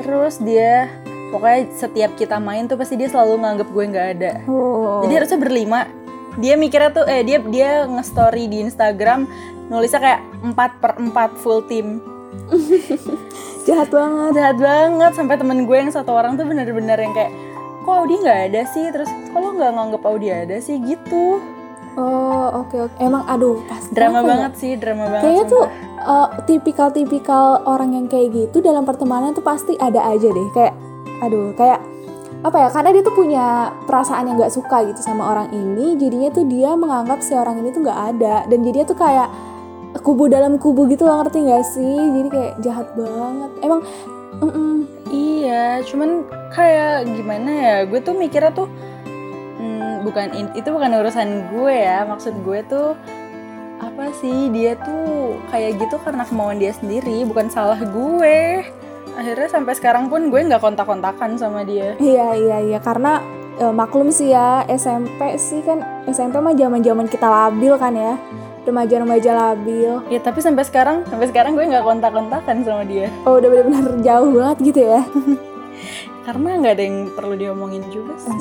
Terus 0.00 0.40
dia 0.40 0.88
pokoknya 1.32 1.60
setiap 1.76 2.12
kita 2.18 2.36
main 2.42 2.66
tuh 2.66 2.76
pasti 2.76 2.98
dia 3.00 3.08
selalu 3.08 3.40
nganggap 3.40 3.68
gue 3.72 3.84
nggak 3.88 4.08
ada. 4.18 4.32
Oh. 4.46 5.00
Jadi 5.04 5.12
harusnya 5.16 5.38
berlima. 5.40 5.80
Dia 6.38 6.54
mikirnya 6.54 6.94
tuh 6.94 7.04
eh 7.10 7.26
dia 7.26 7.42
dia 7.42 7.84
nge-story 7.90 8.46
di 8.46 8.62
Instagram 8.62 9.26
nulisnya 9.70 10.02
kayak 10.02 10.20
4 10.42 10.82
per 10.82 10.92
4 10.98 11.42
full 11.42 11.62
team. 11.66 12.02
jahat 13.64 13.88
banget. 13.88 14.30
Jahat 14.36 14.58
banget 14.58 15.12
sampai 15.16 15.36
temen 15.36 15.64
gue 15.64 15.76
yang 15.76 15.92
satu 15.92 16.10
orang 16.14 16.36
tuh 16.36 16.44
bener-bener 16.48 16.98
yang 16.98 17.12
kayak 17.12 17.32
kok 17.80 17.94
Audi 17.96 18.14
nggak 18.20 18.40
ada 18.52 18.62
sih 18.68 18.86
terus 18.92 19.08
kalau 19.32 19.56
nggak 19.56 19.72
nganggep 19.72 20.02
Audi 20.04 20.28
ada 20.28 20.56
sih 20.60 20.76
gitu 20.84 21.40
Oh, 21.98 22.62
oke 22.62 22.86
oke. 22.86 22.96
Emang 23.02 23.26
aduh, 23.26 23.66
pasti 23.66 23.90
drama 23.90 24.22
ya? 24.22 24.26
banget 24.30 24.52
sih 24.62 24.72
drama 24.78 25.10
banget 25.10 25.26
Kayaknya 25.26 25.44
tuh 25.50 25.64
eh, 26.06 26.28
tipikal-tipikal 26.46 27.66
orang 27.66 27.98
yang 27.98 28.06
kayak 28.06 28.30
gitu 28.30 28.62
dalam 28.62 28.86
pertemanan 28.86 29.34
tuh 29.34 29.42
pasti 29.42 29.74
ada 29.74 29.98
aja 30.06 30.30
deh. 30.30 30.48
Kayak 30.54 30.78
aduh, 31.18 31.50
kayak 31.58 31.82
apa 32.46 32.56
ya? 32.56 32.68
Karena 32.70 32.90
dia 32.94 33.02
tuh 33.02 33.14
punya 33.18 33.74
perasaan 33.90 34.30
yang 34.30 34.38
nggak 34.38 34.54
suka 34.54 34.86
gitu 34.86 35.02
sama 35.02 35.34
orang 35.34 35.50
ini, 35.50 35.98
jadinya 35.98 36.30
tuh 36.30 36.46
dia 36.46 36.78
menganggap 36.78 37.26
si 37.26 37.34
orang 37.34 37.58
ini 37.58 37.74
tuh 37.74 37.82
nggak 37.82 38.00
ada 38.16 38.34
dan 38.46 38.58
jadinya 38.62 38.86
tuh 38.86 38.98
kayak 38.98 39.28
kubu 39.98 40.30
dalam 40.30 40.54
kubu 40.62 40.86
gitu 40.86 41.02
loh 41.02 41.26
ngerti 41.26 41.42
nggak 41.42 41.64
sih? 41.66 41.98
Jadi 41.98 42.28
kayak 42.30 42.54
jahat 42.62 42.88
banget. 42.94 43.50
Emang 43.66 43.80
mm-mm. 44.38 44.86
Iya, 45.10 45.82
cuman 45.82 46.22
kayak 46.54 47.10
gimana 47.10 47.50
ya? 47.50 47.76
Gue 47.90 47.98
tuh 47.98 48.14
mikirnya 48.14 48.54
tuh 48.54 48.70
hmm, 49.58 50.06
bukan 50.06 50.54
itu 50.54 50.68
bukan 50.70 50.90
urusan 51.02 51.50
gue 51.50 51.74
ya. 51.74 52.06
Maksud 52.06 52.38
gue 52.46 52.62
tuh 52.70 52.94
apa 53.80 54.12
sih 54.22 54.52
dia 54.54 54.76
tuh 54.78 55.34
kayak 55.50 55.80
gitu 55.82 55.96
karena 56.06 56.22
kemauan 56.22 56.62
dia 56.62 56.70
sendiri, 56.70 57.26
bukan 57.26 57.50
salah 57.50 57.80
gue. 57.82 58.62
Akhirnya 59.18 59.48
sampai 59.50 59.74
sekarang 59.74 60.06
pun 60.06 60.30
gue 60.30 60.38
nggak 60.38 60.62
kontak-kontakan 60.62 61.34
sama 61.34 61.66
dia. 61.66 61.98
Iya 61.98 62.28
iya 62.38 62.58
iya 62.62 62.78
karena 62.78 63.18
eh, 63.58 63.74
maklum 63.74 64.14
sih 64.14 64.30
ya 64.30 64.62
SMP 64.70 65.34
sih 65.34 65.66
kan 65.66 65.82
SMP 66.06 66.38
mah 66.38 66.54
zaman-zaman 66.54 67.10
kita 67.10 67.26
labil 67.26 67.74
kan 67.74 67.92
ya. 67.98 68.14
Remaja-remaja 68.68 69.30
labil. 69.32 70.04
Ya 70.12 70.20
tapi 70.20 70.44
sampai 70.44 70.64
sekarang, 70.68 71.08
sampai 71.08 71.26
sekarang 71.32 71.56
gue 71.56 71.64
nggak 71.64 71.84
kontak-kontakan 71.84 72.62
sama 72.62 72.84
dia. 72.84 73.08
Oh 73.24 73.40
udah 73.40 73.48
benar-benar 73.48 73.96
jauh 74.04 74.30
banget 74.36 74.58
gitu 74.72 74.80
ya. 74.84 75.00
Karena 76.28 76.48
nggak 76.60 76.74
ada 76.76 76.84
yang 76.84 76.98
perlu 77.16 77.34
diomongin 77.34 77.84
juga 77.88 78.14
sih. 78.20 78.36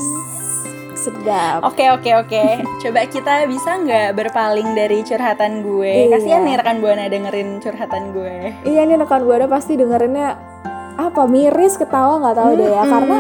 Sedap. 1.00 1.64
Oke 1.64 1.88
oke 1.88 2.12
oke. 2.28 2.44
Coba 2.84 3.08
kita 3.08 3.48
bisa 3.48 3.80
nggak 3.80 4.20
berpaling 4.20 4.76
dari 4.76 5.00
curhatan 5.08 5.64
gue? 5.64 6.12
Iya. 6.12 6.20
Kasihan 6.20 6.44
nih 6.44 6.56
rekan 6.60 6.78
buana 6.84 7.08
dengerin 7.08 7.64
curhatan 7.64 8.12
gue. 8.12 8.52
Iya 8.68 8.84
nih 8.84 9.00
rekan 9.00 9.24
gue 9.24 9.36
ada 9.40 9.48
pasti 9.48 9.80
dengerinnya 9.80 10.36
apa 11.00 11.24
miris 11.24 11.80
ketawa 11.80 12.20
nggak 12.20 12.36
tahu 12.36 12.52
deh 12.60 12.70
ya 12.76 12.84
karena 12.84 13.18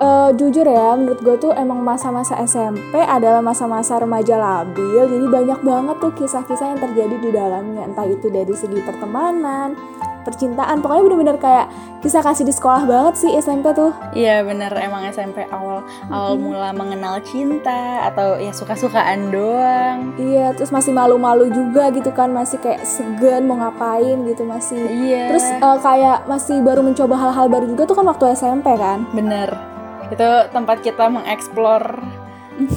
eh, 0.00 0.30
jujur 0.34 0.66
ya 0.66 0.96
menurut 0.96 1.20
gue 1.20 1.36
tuh 1.36 1.52
emang 1.52 1.84
masa-masa 1.84 2.40
SMP 2.42 2.96
adalah 2.96 3.44
masa-masa 3.44 4.00
remaja 4.00 4.40
labil. 4.40 5.06
Jadi 5.06 5.26
banyak 5.28 5.60
banget 5.60 5.96
tuh 6.00 6.12
kisah-kisah 6.16 6.74
yang 6.74 6.80
terjadi 6.80 7.16
di 7.20 7.30
dalamnya. 7.30 7.84
Entah 7.84 8.08
itu 8.08 8.32
dari 8.32 8.54
segi 8.56 8.80
pertemanan 8.80 9.76
percintaan. 10.20 10.84
Pokoknya 10.84 11.02
bener-bener 11.08 11.36
kayak 11.40 11.66
kisah 12.04 12.20
kasih 12.20 12.44
di 12.44 12.52
sekolah 12.52 12.84
banget 12.84 13.14
sih 13.24 13.32
SMP 13.40 13.72
tuh. 13.72 13.92
Iya 14.12 14.44
bener. 14.44 14.72
Emang 14.76 15.04
SMP 15.08 15.48
awal 15.48 15.84
awal 16.12 16.36
mula 16.36 16.70
mengenal 16.76 17.20
cinta 17.24 18.04
atau 18.08 18.36
ya 18.36 18.52
suka-sukaan 18.52 19.32
doang. 19.32 20.12
iya 20.20 20.52
terus 20.52 20.70
masih 20.70 20.92
malu-malu 20.92 21.48
juga 21.48 21.88
gitu 21.92 22.12
kan. 22.12 22.30
Masih 22.32 22.60
kayak 22.60 22.84
segan 22.84 23.48
mau 23.48 23.56
ngapain 23.58 24.16
gitu 24.28 24.44
masih. 24.44 24.80
Iya. 24.80 25.32
terus 25.32 25.46
eh, 25.48 25.78
kayak 25.80 26.28
masih 26.28 26.60
baru 26.60 26.84
mencoba 26.84 27.14
hal-hal 27.16 27.46
baru 27.48 27.64
juga 27.68 27.82
tuh 27.88 27.96
kan 27.96 28.06
waktu 28.06 28.36
SMP 28.36 28.76
kan? 28.76 29.08
Bener 29.16 29.69
itu 30.10 30.28
tempat 30.50 30.78
kita 30.82 31.06
mengeksplor 31.06 31.82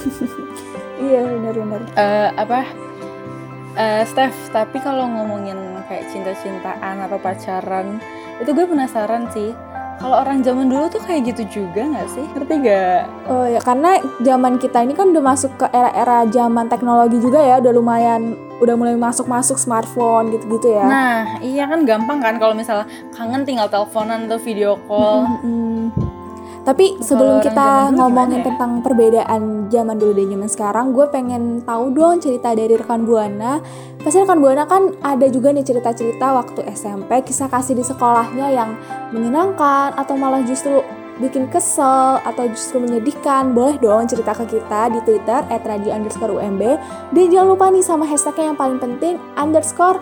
iya 1.04 1.20
bener-bener 1.26 1.82
eh, 1.98 2.30
apa 2.34 2.64
eh 3.74 4.02
Steph 4.06 4.54
tapi 4.54 4.78
kalau 4.78 5.10
ngomongin 5.10 5.58
kayak 5.90 6.08
cinta-cintaan 6.14 7.04
atau 7.04 7.18
pacaran 7.18 7.98
itu 8.38 8.50
gue 8.50 8.66
penasaran 8.66 9.26
sih 9.34 9.50
kalau 9.94 10.26
orang 10.26 10.42
zaman 10.42 10.66
dulu 10.66 10.90
tuh 10.90 11.02
kayak 11.06 11.32
gitu 11.34 11.62
juga 11.62 11.86
nggak 11.86 12.08
sih? 12.10 12.26
Ngerti 12.34 12.54
gak? 12.66 13.02
Oh 13.30 13.46
ya, 13.46 13.60
karena 13.62 14.02
zaman 14.26 14.58
kita 14.58 14.82
ini 14.82 14.92
kan 14.92 15.14
udah 15.14 15.22
masuk 15.22 15.54
ke 15.54 15.66
era-era 15.70 16.26
zaman 16.28 16.66
teknologi 16.66 17.22
juga 17.22 17.38
ya, 17.38 17.62
udah 17.62 17.72
lumayan, 17.72 18.34
udah 18.58 18.74
mulai 18.74 18.98
masuk-masuk 18.98 19.54
smartphone 19.54 20.34
gitu-gitu 20.34 20.74
ya. 20.74 20.86
Nah, 20.86 21.18
iya 21.38 21.70
kan 21.70 21.86
gampang 21.86 22.18
kan 22.18 22.42
kalau 22.42 22.58
misalnya 22.58 22.90
kangen 23.14 23.46
tinggal 23.46 23.70
teleponan 23.70 24.26
atau 24.26 24.38
video 24.42 24.74
call. 24.90 25.24
Mm-mm. 25.40 25.73
Tapi 26.64 26.96
sebelum 27.04 27.44
kita 27.44 27.92
ngomongin 27.92 28.40
gimana 28.40 28.40
ya? 28.40 28.44
tentang 28.48 28.70
perbedaan 28.80 29.42
zaman 29.68 29.96
dulu 30.00 30.16
dan 30.16 30.26
zaman 30.32 30.48
sekarang, 30.48 30.86
gue 30.96 31.06
pengen 31.12 31.60
tahu 31.60 31.92
dong 31.92 32.24
cerita 32.24 32.56
dari 32.56 32.72
rekan 32.72 33.04
Buana. 33.04 33.60
Pasti 34.00 34.24
rekan 34.24 34.40
Buana 34.40 34.64
kan 34.64 34.96
ada 35.04 35.28
juga 35.28 35.52
nih 35.52 35.60
cerita-cerita 35.60 36.32
waktu 36.32 36.64
SMP, 36.72 37.20
kisah 37.20 37.52
kasih 37.52 37.76
di 37.76 37.84
sekolahnya 37.84 38.48
yang 38.48 38.80
menyenangkan 39.12 39.92
atau 39.92 40.16
malah 40.16 40.40
justru 40.40 40.80
bikin 41.20 41.46
kesel 41.52 42.18
atau 42.24 42.48
justru 42.48 42.80
menyedihkan. 42.80 43.52
Boleh 43.52 43.76
dong 43.78 44.08
cerita 44.08 44.32
ke 44.32 44.56
kita 44.56 44.88
di 44.88 45.04
Twitter 45.04 45.44
@radio 45.46 45.92
underscore 45.94 46.32
UMB. 46.40 46.62
Dan 47.12 47.24
jangan 47.30 47.48
lupa 47.54 47.68
nih 47.70 47.84
sama 47.84 48.08
hashtagnya 48.08 48.56
yang 48.56 48.58
paling 48.58 48.80
penting 48.80 49.20
underscore 49.36 50.00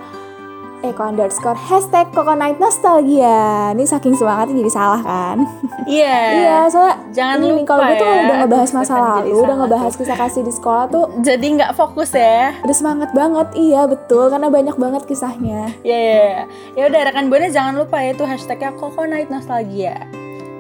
Eko 0.83 1.03
underscore 1.07 1.55
hashtag 1.55 2.11
Coconut 2.11 2.59
Nostalgia 2.59 3.71
Ini 3.71 3.83
saking 3.83 4.13
semangatnya 4.13 4.59
jadi 4.59 4.73
salah 4.73 4.99
kan 4.99 5.39
Iya. 5.85 6.19
Iya 6.39 6.59
soalnya 6.67 6.97
Jangan 7.13 7.37
ini 7.39 7.49
lupa 7.55 7.67
kalau 7.69 7.83
gue 7.85 7.97
tuh 7.97 8.07
ya. 8.07 8.23
udah 8.23 8.37
ngebahas 8.41 8.71
masa 8.73 8.95
lalu, 8.97 9.37
udah 9.39 9.57
ngebahas 9.59 9.93
tuh. 9.93 9.99
kisah 10.01 10.17
kasih 10.17 10.43
di 10.43 10.53
sekolah 10.53 10.85
tuh 10.89 11.05
Jadi 11.21 11.47
nggak 11.55 11.73
fokus 11.73 12.11
ya. 12.11 12.57
udah 12.59 12.73
semangat 12.73 13.11
banget. 13.13 13.49
Iya 13.53 13.85
betul, 13.85 14.27
karena 14.27 14.49
banyak 14.49 14.75
banget 14.75 15.03
kisahnya. 15.05 15.71
Iya, 15.83 15.99
iya, 15.99 16.15
iya. 16.17 16.43
Ya 16.75 16.85
udah 16.89 17.01
rekan 17.05 17.29
Buana 17.29 17.47
jangan 17.47 17.75
lupa 17.77 18.01
ya 18.01 18.13
itu 18.13 18.25
hashtagnya 18.25 18.73
Coconut 18.75 19.29
Nostalgia. 19.29 20.09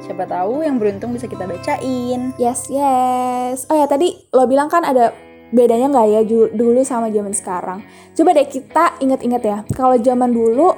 Siapa 0.00 0.24
tahu 0.24 0.60
yang 0.60 0.76
beruntung 0.76 1.10
bisa 1.10 1.24
kita 1.24 1.46
bacain. 1.46 2.36
Yes 2.36 2.68
yes. 2.68 3.64
Oh 3.66 3.74
ya 3.74 3.86
tadi 3.86 4.12
lo 4.30 4.44
bilang 4.44 4.66
kan 4.66 4.82
ada 4.82 5.10
bedanya 5.52 5.92
nggak 5.92 6.06
ya 6.08 6.20
dulu 6.56 6.80
sama 6.82 7.12
zaman 7.12 7.36
sekarang. 7.36 7.84
Coba 8.16 8.32
deh 8.32 8.48
kita 8.48 8.96
inget-inget 8.98 9.42
ya. 9.44 9.58
Kalau 9.76 9.94
zaman 10.00 10.32
dulu 10.32 10.72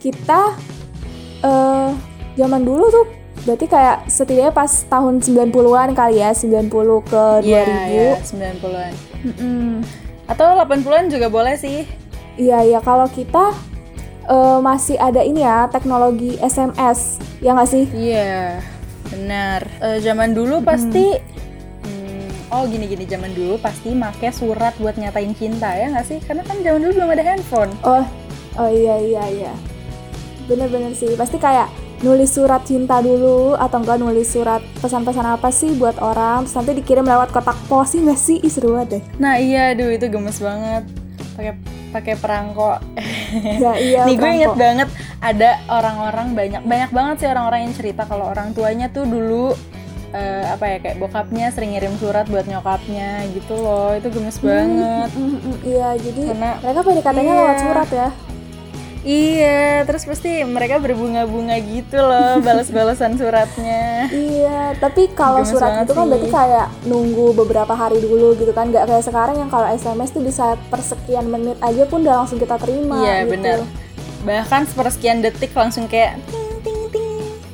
kita 0.00 0.56
eh 1.44 1.90
zaman 2.36 2.64
dulu 2.64 2.84
tuh 2.88 3.06
berarti 3.44 3.66
kayak 3.70 4.10
setidaknya 4.10 4.50
pas 4.50 4.72
tahun 4.90 5.22
90-an 5.22 5.94
kali 5.94 6.18
ya, 6.18 6.34
90 6.34 6.66
ke 7.06 7.24
2000. 7.44 7.46
Iya, 7.46 7.64
iya, 7.86 8.12
90-an. 8.18 8.92
Mm-mm. 9.22 9.68
Atau 10.26 10.58
80-an 10.58 11.06
juga 11.06 11.30
boleh 11.30 11.54
sih. 11.54 11.86
Iya 12.36 12.66
iya 12.66 12.80
kalau 12.82 13.06
kita 13.08 13.54
eh, 14.26 14.58
masih 14.60 14.98
ada 14.98 15.22
ini 15.22 15.46
ya 15.46 15.70
teknologi 15.70 16.36
SMS 16.42 17.22
ya 17.38 17.54
nggak 17.54 17.70
sih? 17.70 17.84
Iya, 17.94 18.60
benar. 19.14 19.60
Eh, 19.80 19.98
zaman 20.02 20.34
dulu 20.34 20.60
pasti 20.66 21.16
hmm, 21.16 21.35
oh 22.54 22.64
gini-gini 22.66 23.08
zaman 23.08 23.34
dulu 23.34 23.58
pasti 23.58 23.94
make 23.94 24.30
surat 24.30 24.74
buat 24.78 24.94
nyatain 24.94 25.34
cinta 25.34 25.74
ya 25.74 25.90
nggak 25.90 26.06
sih? 26.06 26.18
Karena 26.22 26.42
kan 26.46 26.60
zaman 26.62 26.80
dulu 26.82 26.92
belum 27.02 27.10
ada 27.14 27.24
handphone. 27.24 27.72
Oh 27.82 28.04
oh 28.56 28.70
iya 28.72 28.96
iya 29.00 29.24
iya 29.28 29.52
bener-bener 30.46 30.94
sih 30.94 31.12
pasti 31.18 31.36
kayak 31.36 31.68
nulis 32.04 32.28
surat 32.28 32.60
cinta 32.68 33.00
dulu 33.00 33.56
atau 33.56 33.80
enggak 33.80 33.98
nulis 33.98 34.28
surat 34.28 34.60
pesan-pesan 34.84 35.26
apa 35.26 35.48
sih 35.48 35.72
buat 35.74 35.96
orang 35.98 36.44
terus 36.44 36.56
nanti 36.60 36.72
dikirim 36.76 37.04
lewat 37.08 37.32
kotak 37.32 37.56
pos 37.66 37.96
sih 37.96 38.04
nggak 38.04 38.20
sih 38.20 38.38
Ih, 38.44 38.52
seru 38.52 38.76
banget 38.76 39.00
deh 39.00 39.02
Nah 39.16 39.40
iya, 39.40 39.72
aduh 39.72 39.88
itu 39.88 40.06
gemes 40.12 40.36
banget. 40.36 40.84
Pakai 41.36 41.52
pakai 41.96 42.14
perangko. 42.20 42.76
ya 43.64 43.72
iya 43.80 44.00
Nih 44.08 44.16
gue 44.20 44.30
inget 44.44 44.52
banget 44.54 44.88
ada 45.24 45.56
orang-orang 45.72 46.36
banyak 46.36 46.62
banyak 46.68 46.90
banget 46.92 47.16
sih 47.24 47.28
orang-orang 47.32 47.60
yang 47.64 47.74
cerita 47.74 48.04
kalau 48.04 48.28
orang 48.28 48.52
tuanya 48.52 48.92
tuh 48.92 49.08
dulu 49.08 49.56
eh, 50.16 50.44
apa 50.48 50.64
ya 50.66 50.76
kayak 50.80 50.96
bokapnya 50.96 51.46
sering 51.50 51.70
ngirim 51.70 51.92
surat 51.94 52.24
buat 52.24 52.44
nyokapnya 52.44 53.08
gitu 53.30 53.52
loh 53.54 53.92
itu 53.92 54.08
gemes 54.08 54.40
banget 54.40 55.08
Mm, 55.12 55.20
mm, 55.22 55.38
mm, 55.38 55.56
iya 55.62 55.88
jadi 55.94 56.20
Karena- 56.26 56.58
mereka 56.58 56.80
PDKT-nya 56.82 57.20
Iya. 57.26 57.36
lewat 57.38 57.58
surat 57.60 57.88
ya 57.92 58.08
iya 59.02 59.60
terus 59.84 60.02
pasti 60.02 60.42
mereka 60.42 60.76
berbunga-bunga 60.78 61.54
gitu 61.60 61.94
loh 61.96 62.40
balas-balasan 62.46 63.14
suratnya 63.14 64.08
Iya, 64.08 64.74
tapi 64.76 65.12
kalau 65.12 65.40
Gemes 65.40 65.52
surat 65.52 65.70
itu 65.80 65.92
kan 65.92 66.00
sih. 66.00 66.10
berarti 66.10 66.28
kayak 66.32 66.66
nunggu 66.84 67.26
beberapa 67.36 67.72
hari 67.72 67.98
dulu 67.98 68.34
gitu 68.34 68.50
kan, 68.50 68.68
nggak 68.68 68.82
kayak 68.84 69.04
sekarang 69.04 69.36
yang 69.36 69.46
kalau 69.46 69.66
SMS 69.68 70.10
tuh 70.10 70.22
bisa 70.22 70.46
persekian 70.66 71.26
menit 71.26 71.54
aja 71.60 71.82
pun 71.84 72.00
udah 72.00 72.22
langsung 72.22 72.38
kita 72.38 72.56
terima. 72.56 72.98
iya 73.00 73.22
gitu. 73.22 73.30
benar 73.32 73.58
bahkan 74.22 74.62
sepersekian 74.64 75.22
detik 75.22 75.54
langsung 75.54 75.86
kayak 75.86 76.18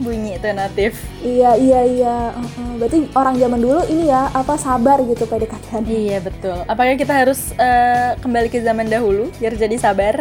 bunyi 0.03 0.37
itu 0.37 0.49
notif 0.53 0.93
Iya, 1.23 1.55
iya, 1.55 1.81
iya. 1.87 2.17
uh-uh. 2.35 2.77
Berarti 2.77 3.07
orang 3.15 3.39
zaman 3.39 3.59
dulu 3.63 3.81
ini 3.87 4.11
ya 4.11 4.27
apa 4.35 4.59
sabar 4.59 4.99
gitu 5.03 5.23
PDKT. 5.25 5.87
iya 5.87 6.19
betul 6.19 6.59
apakah 6.67 6.99
kita 6.99 7.15
harus 7.15 7.55
eh, 7.55 8.19
kembali 8.19 8.51
ke 8.51 8.59
zaman 8.61 8.91
dahulu 8.91 9.31
biar 9.39 9.55
jadi 9.55 9.77
sabar 9.79 10.21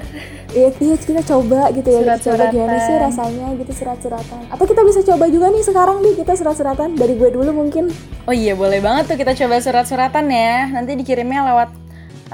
Iya, 0.51 0.67
iya 0.83 0.95
kita 0.99 1.23
coba 1.23 1.71
gitu 1.71 1.87
ya. 1.87 2.03
Kita 2.03 2.27
coba 2.27 2.51
gimana 2.51 2.75
sih 2.83 2.95
rasanya 2.99 3.55
gitu 3.55 3.71
surat-suratan. 3.71 4.51
Atau 4.51 4.67
kita 4.67 4.83
bisa 4.83 4.99
coba 4.99 5.31
juga 5.31 5.47
nih 5.47 5.63
sekarang 5.63 6.03
nih 6.03 6.13
kita 6.19 6.35
surat-suratan 6.35 6.99
dari 6.99 7.15
gue 7.15 7.31
dulu 7.31 7.55
mungkin. 7.55 7.87
Oh 8.27 8.35
iya 8.35 8.51
boleh 8.51 8.83
banget 8.83 9.07
tuh 9.07 9.15
kita 9.15 9.31
coba 9.31 9.63
surat-suratan 9.63 10.27
ya. 10.27 10.67
Nanti 10.75 10.99
dikirimnya 10.99 11.47
lewat 11.47 11.71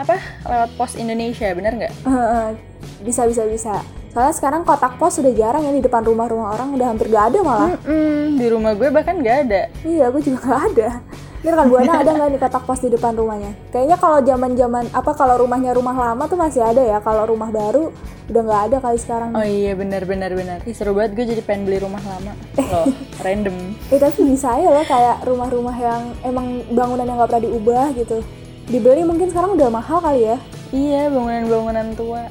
apa? 0.01 0.17
Lewat 0.49 0.69
pos 0.73 0.97
Indonesia, 0.97 1.53
bener 1.53 1.77
nggak? 1.77 1.93
Uh, 2.09 2.57
bisa, 3.05 3.29
bisa, 3.29 3.45
bisa. 3.45 3.85
Soalnya 4.17 4.33
sekarang 4.33 4.65
kotak 4.65 4.97
pos 4.97 5.21
sudah 5.21 5.29
jarang 5.29 5.62
ya 5.62 5.69
di 5.69 5.86
depan 5.86 6.01
rumah-rumah 6.01 6.57
orang 6.57 6.74
udah 6.74 6.89
hampir 6.89 7.05
gak 7.05 7.29
ada 7.29 7.39
malah. 7.45 7.77
Mm-mm, 7.86 8.41
di 8.41 8.50
rumah 8.50 8.74
gue 8.74 8.89
bahkan 8.89 9.13
nggak 9.13 9.38
ada. 9.45 9.69
Iya, 9.86 10.09
gue 10.09 10.21
juga 10.25 10.41
nggak 10.41 10.62
ada. 10.74 10.89
Ini 11.38 11.47
rekan 11.53 11.69
buana 11.69 11.91
ada 12.01 12.12
nggak 12.17 12.31
di 12.33 12.39
kotak 12.41 12.63
pos 12.65 12.81
di 12.81 12.89
depan 12.89 13.13
rumahnya? 13.13 13.53
Kayaknya 13.69 13.97
kalau 14.01 14.17
zaman 14.25 14.57
zaman 14.57 14.89
apa 14.89 15.13
kalau 15.13 15.45
rumahnya 15.45 15.77
rumah 15.77 15.93
lama 15.93 16.25
tuh 16.25 16.33
masih 16.33 16.65
ada 16.65 16.81
ya. 16.81 16.97
Kalau 16.97 17.29
rumah 17.29 17.53
baru 17.53 17.93
udah 18.25 18.41
nggak 18.41 18.62
ada 18.74 18.77
kali 18.81 18.97
sekarang. 18.97 19.38
Oh 19.38 19.45
iya 19.45 19.77
bener 19.77 20.01
bener. 20.01 20.33
Ih, 20.65 20.74
seru 20.74 20.97
banget 20.97 21.13
gue 21.13 21.38
jadi 21.38 21.41
pengen 21.45 21.69
beli 21.69 21.77
rumah 21.77 22.01
lama. 22.01 22.33
Loh, 22.57 22.89
random. 23.21 23.53
Eh 23.93 24.01
tapi 24.01 24.33
bisa 24.33 24.50
ya 24.57 24.74
loh 24.74 24.81
kayak 24.81 25.29
rumah-rumah 25.29 25.77
yang 25.77 26.01
emang 26.25 26.65
bangunan 26.74 27.05
yang 27.05 27.21
nggak 27.21 27.29
pernah 27.38 27.45
diubah 27.45 27.86
gitu. 27.93 28.17
Dibeli 28.65 29.05
mungkin 29.05 29.29
sekarang 29.29 29.53
udah 29.53 29.69
mahal 29.69 30.01
kali 30.01 30.25
ya. 30.25 30.41
Iya 30.74 31.13
bangunan-bangunan 31.13 31.93
tua. 31.93 32.25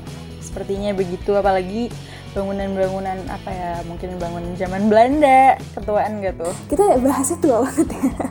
Sepertinya 0.56 0.96
begitu 0.96 1.36
apalagi 1.36 1.92
bangunan-bangunan 2.32 3.28
apa 3.28 3.50
ya 3.52 3.70
mungkin 3.84 4.16
bangunan 4.16 4.56
zaman 4.56 4.88
Belanda 4.88 5.60
ketuaan 5.76 6.24
gak 6.24 6.40
tuh 6.40 6.54
Kita 6.72 6.96
bahasnya 6.96 7.36
tua 7.44 7.60
banget 7.68 7.88
ya. 7.92 8.24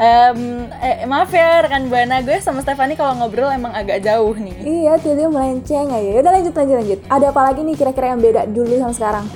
Em, 0.00 0.72
eh, 0.80 1.04
maaf 1.04 1.28
ya 1.28 1.68
rekan 1.68 1.92
buana 1.92 2.24
gue 2.24 2.40
sama 2.40 2.64
Stefani 2.64 2.96
kalau 2.96 3.20
ngobrol 3.20 3.52
emang 3.52 3.76
agak 3.76 4.00
jauh 4.00 4.32
nih 4.32 4.56
iya, 4.64 4.96
tiba-tiba 4.96 5.28
melenceng 5.28 5.92
aja. 5.92 6.10
Udah 6.24 6.32
lanjut 6.32 6.54
lanjut 6.56 6.76
lanjut. 6.80 7.00
Ada 7.12 7.26
apa 7.28 7.40
lagi 7.52 7.60
nih 7.60 7.76
kira-kira 7.76 8.16
yang 8.16 8.24
beda 8.24 8.48
dulu 8.48 8.72
sama 8.80 8.96
sekarang? 8.96 9.26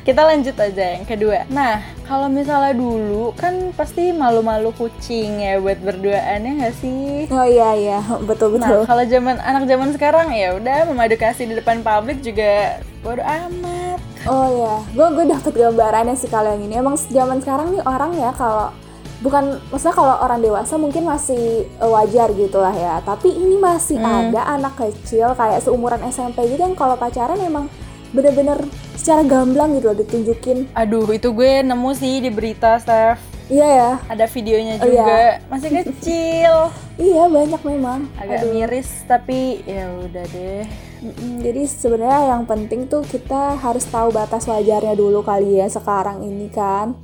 Kita 0.00 0.24
lanjut 0.24 0.56
aja 0.56 0.84
yang 0.96 1.04
kedua. 1.04 1.44
Nah, 1.52 1.84
kalau 2.10 2.26
misalnya 2.26 2.74
dulu 2.74 3.30
kan 3.38 3.70
pasti 3.78 4.10
malu-malu 4.10 4.74
kucing 4.74 5.38
ya 5.38 5.62
buat 5.62 5.78
berduaan 5.78 6.42
ya 6.42 6.50
nggak 6.58 6.74
sih? 6.74 7.30
Oh 7.30 7.46
iya 7.46 7.70
iya, 7.78 7.98
betul 8.26 8.58
Nah, 8.58 8.66
betul. 8.66 8.80
kalau 8.82 9.04
zaman 9.06 9.38
anak 9.38 9.70
zaman 9.70 9.94
sekarang 9.94 10.34
ya 10.34 10.58
udah 10.58 10.90
memadu 10.90 11.14
kasih 11.14 11.46
di 11.46 11.54
depan 11.54 11.86
publik 11.86 12.18
juga 12.18 12.82
bodo 12.98 13.22
amat. 13.22 14.02
Oh 14.26 14.46
ya, 14.50 14.74
gue 14.90 15.06
gue 15.16 15.26
dapet 15.30 15.52
gambarannya 15.54 16.18
sih 16.18 16.26
kalau 16.26 16.50
yang 16.50 16.66
ini. 16.66 16.74
Emang 16.76 16.98
zaman 16.98 17.38
sekarang 17.38 17.78
nih 17.78 17.82
orang 17.86 18.12
ya 18.18 18.34
kalau 18.34 18.74
bukan 19.22 19.62
maksudnya 19.70 19.94
kalau 19.94 20.14
orang 20.18 20.40
dewasa 20.42 20.74
mungkin 20.76 21.06
masih 21.06 21.62
eh, 21.64 21.90
wajar 21.94 22.34
gitu 22.34 22.58
lah 22.58 22.74
ya. 22.74 22.98
Tapi 23.06 23.30
ini 23.30 23.54
masih 23.54 24.02
ada 24.02 24.58
anak 24.58 24.74
kecil 24.74 25.30
kayak 25.38 25.62
seumuran 25.62 26.02
SMP 26.10 26.42
gitu 26.50 26.58
yang 26.58 26.74
kalau 26.74 26.98
pacaran 26.98 27.38
emang 27.38 27.70
bener-bener 28.10 28.58
secara 28.94 29.22
gamblang 29.22 29.78
gitu 29.78 29.86
loh 29.88 29.98
ditunjukin. 29.98 30.58
Aduh, 30.72 31.06
itu 31.10 31.30
gue 31.30 31.62
nemu 31.62 31.90
sih 31.94 32.20
di 32.20 32.30
berita, 32.30 32.76
Steph. 32.76 33.22
Iya 33.50 33.66
ya, 33.66 33.90
Ada 34.06 34.30
videonya 34.30 34.78
Oh, 34.78 34.86
juga. 34.86 35.02
iya. 35.10 35.42
Masih 35.50 35.70
kecil. 35.82 36.54
iya 37.10 37.26
banyak 37.26 37.62
memang. 37.66 38.06
Agak 38.14 38.46
Aduh. 38.46 38.54
miris 38.54 39.02
tapi 39.04 39.66
ya 39.66 39.90
udah 39.90 40.24
deh. 40.30 40.62
Mm-mm, 41.00 41.42
Jadi 41.42 41.62
sebenarnya 41.66 42.30
yang 42.30 42.46
penting 42.46 42.86
tuh 42.86 43.02
kita 43.02 43.58
harus 43.58 43.82
tahu 43.84 44.14
batas 44.14 44.46
wajarnya 44.46 44.94
dulu 44.94 45.26
kali 45.26 45.58
ya 45.58 45.66
sekarang 45.66 46.22
ini 46.22 46.46
kan. 46.46 46.94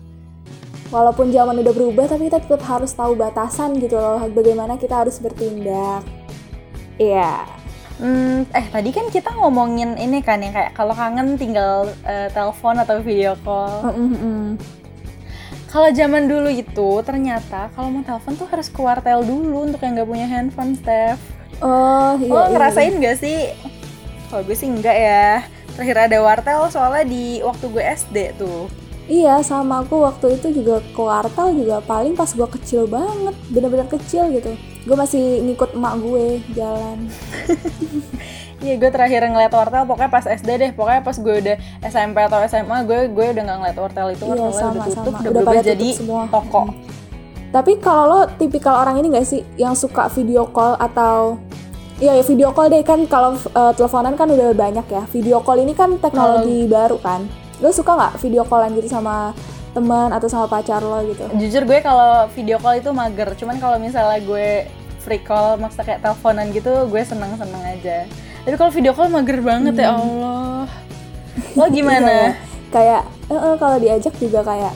Walaupun 0.87 1.35
zaman 1.35 1.59
udah 1.59 1.75
berubah 1.75 2.07
tapi 2.07 2.31
kita 2.31 2.39
tetap 2.39 2.63
harus 2.63 2.95
tahu 2.95 3.19
batasan 3.19 3.75
gitu 3.83 3.99
loh 3.99 4.23
bagaimana 4.31 4.79
kita 4.79 5.03
harus 5.03 5.19
bertindak. 5.19 6.07
Iya. 6.95 7.43
Hmm, 7.97 8.45
eh 8.53 8.67
tadi 8.69 8.93
kan 8.93 9.09
kita 9.09 9.33
ngomongin 9.33 9.97
ini 9.97 10.21
kan 10.21 10.45
yang 10.45 10.53
kayak 10.53 10.77
kalau 10.77 10.93
kangen 10.93 11.41
tinggal 11.41 11.89
eh, 12.05 12.29
telepon 12.29 12.77
atau 12.77 13.01
video 13.01 13.33
call. 13.41 13.89
Mm-mm-mm. 13.89 14.61
Kalau 15.73 15.89
zaman 15.93 16.29
dulu 16.29 16.49
itu 16.53 16.91
ternyata 17.05 17.73
kalau 17.73 17.89
mau 17.93 18.05
telepon 18.05 18.37
tuh 18.37 18.49
harus 18.49 18.69
ke 18.69 18.81
wartel 18.81 19.25
dulu 19.25 19.69
untuk 19.69 19.81
yang 19.81 19.97
nggak 19.97 20.09
punya 20.09 20.29
handphone, 20.29 20.77
Steph. 20.77 21.21
Oh 21.65 22.21
iya. 22.21 22.33
Lo 22.33 22.41
iya. 22.45 22.53
ngerasain 22.53 22.95
nggak 23.01 23.17
sih? 23.17 23.53
Kalau 24.29 24.43
gue 24.45 24.57
sih 24.57 24.69
enggak 24.69 24.97
ya. 24.97 25.29
terakhir 25.77 26.09
ada 26.09 26.19
wartel 26.25 26.73
soalnya 26.73 27.05
di 27.05 27.45
waktu 27.45 27.69
gue 27.69 27.85
SD 27.85 28.17
tuh. 28.41 28.65
Iya 29.07 29.39
sama 29.41 29.81
aku 29.81 30.03
waktu 30.03 30.35
itu 30.35 30.51
juga 30.53 30.83
ke 30.83 30.99
wartel 30.99 31.55
juga 31.55 31.79
paling 31.81 32.13
pas 32.13 32.27
gue 32.27 32.49
kecil 32.53 32.85
banget 32.87 33.39
bener-bener 33.49 33.87
kecil 33.87 34.27
gitu 34.29 34.51
gue 34.83 34.97
masih 34.97 35.23
ngikut 35.43 35.73
emak 35.73 35.95
gue 35.97 36.27
jalan 36.53 36.99
Iya 38.57 38.75
gue 38.75 38.91
terakhir 38.91 39.23
ngeliat 39.23 39.53
wartel 39.53 39.85
pokoknya 39.85 40.11
pas 40.11 40.25
SD 40.25 40.49
deh 40.59 40.71
pokoknya 40.73 41.01
pas 41.01 41.15
gue 41.15 41.35
udah 41.39 41.57
SMP 41.85 42.19
atau 42.19 42.41
SMA 42.43 42.79
gue 42.83 43.01
gue 43.09 43.27
udah 43.31 43.43
nggak 43.45 43.59
ngeliat 43.61 43.79
wartel 43.79 44.07
itu 44.11 44.25
Iya, 44.27 44.49
sama, 44.51 44.73
udah 44.75 44.87
tutup 44.89 45.13
sama. 45.13 45.21
udah 45.21 45.31
Udah 45.31 45.43
pada 45.45 45.61
jadi 45.63 45.89
semua. 45.93 46.23
toko. 46.27 46.63
tapi 47.49 47.73
kalau 47.79 48.05
lo 48.09 48.21
tipikal 48.35 48.75
orang 48.77 48.99
ini 48.99 49.15
gak 49.15 49.25
sih 49.25 49.41
yang 49.55 49.73
suka 49.73 50.11
video 50.11 50.45
call 50.47 50.75
atau 50.77 51.39
Iya 51.97 52.13
ya 52.13 52.25
video 52.25 52.51
call 52.51 52.69
deh 52.69 52.83
kan 52.83 53.07
kalau 53.07 53.33
eh, 53.33 53.73
teleponan 53.73 54.13
kan 54.15 54.27
udah 54.27 54.51
banyak 54.53 54.85
ya 54.85 55.07
video 55.07 55.41
call 55.41 55.57
ini 55.57 55.73
kan 55.73 55.95
teknologi 55.97 56.67
baru 56.67 56.99
kan 56.99 57.25
lo 57.59 57.69
suka 57.71 57.91
nggak 57.91 58.13
video 58.19 58.43
callan 58.43 58.73
gitu 58.73 58.87
sama 58.87 59.33
teman 59.71 60.09
atau 60.09 60.25
sama 60.25 60.47
pacar 60.47 60.81
lo 60.81 61.05
gitu 61.05 61.25
Jujur 61.35 61.65
gue 61.65 61.79
kalau 61.81 62.29
video 62.31 62.57
call 62.57 62.77
itu 62.77 62.91
mager 62.91 63.33
cuman 63.35 63.57
kalau 63.57 63.77
misalnya 63.77 64.19
gue 64.19 64.65
free 64.99 65.21
call 65.21 65.57
maksudnya 65.57 65.87
kayak 65.87 66.01
teleponan 66.03 66.51
gitu 66.51 66.73
gue 66.87 66.99
seneng 67.01 67.33
seneng 67.35 67.63
aja. 67.63 68.05
Tapi 68.43 68.55
kalau 68.55 68.71
video 68.71 68.91
call 68.91 69.07
mager 69.07 69.39
banget 69.39 69.75
ya 69.77 69.89
Hmm. 69.89 70.01
Allah. 70.01 70.67
Lo 71.53 71.65
gimana? 71.69 72.11
Iya, 72.11 72.31
kayak 72.69 73.03
eh, 73.27 73.37
eh, 73.37 73.55
kalau 73.57 73.77
diajak 73.77 74.15
juga 74.17 74.41
kayak 74.43 74.75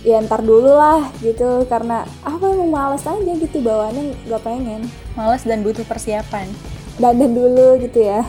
ya 0.00 0.22
ntar 0.22 0.40
dulu 0.40 0.70
lah 0.70 1.10
gitu 1.18 1.66
karena 1.66 2.06
apa 2.22 2.44
emang 2.46 2.70
males 2.70 3.02
aja 3.02 3.18
gitu 3.34 3.58
bawaannya 3.58 4.14
nggak 4.24 4.40
pengen 4.40 4.86
Males 5.12 5.42
dan 5.42 5.60
butuh 5.60 5.82
persiapan. 5.82 6.46
dandan 6.96 7.28
dulu 7.30 7.76
gitu 7.78 8.00
ya 8.00 8.24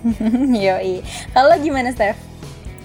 Yoi. 0.66 1.00
Kalau 1.30 1.54
gimana 1.56 1.88
Steph? 1.88 2.18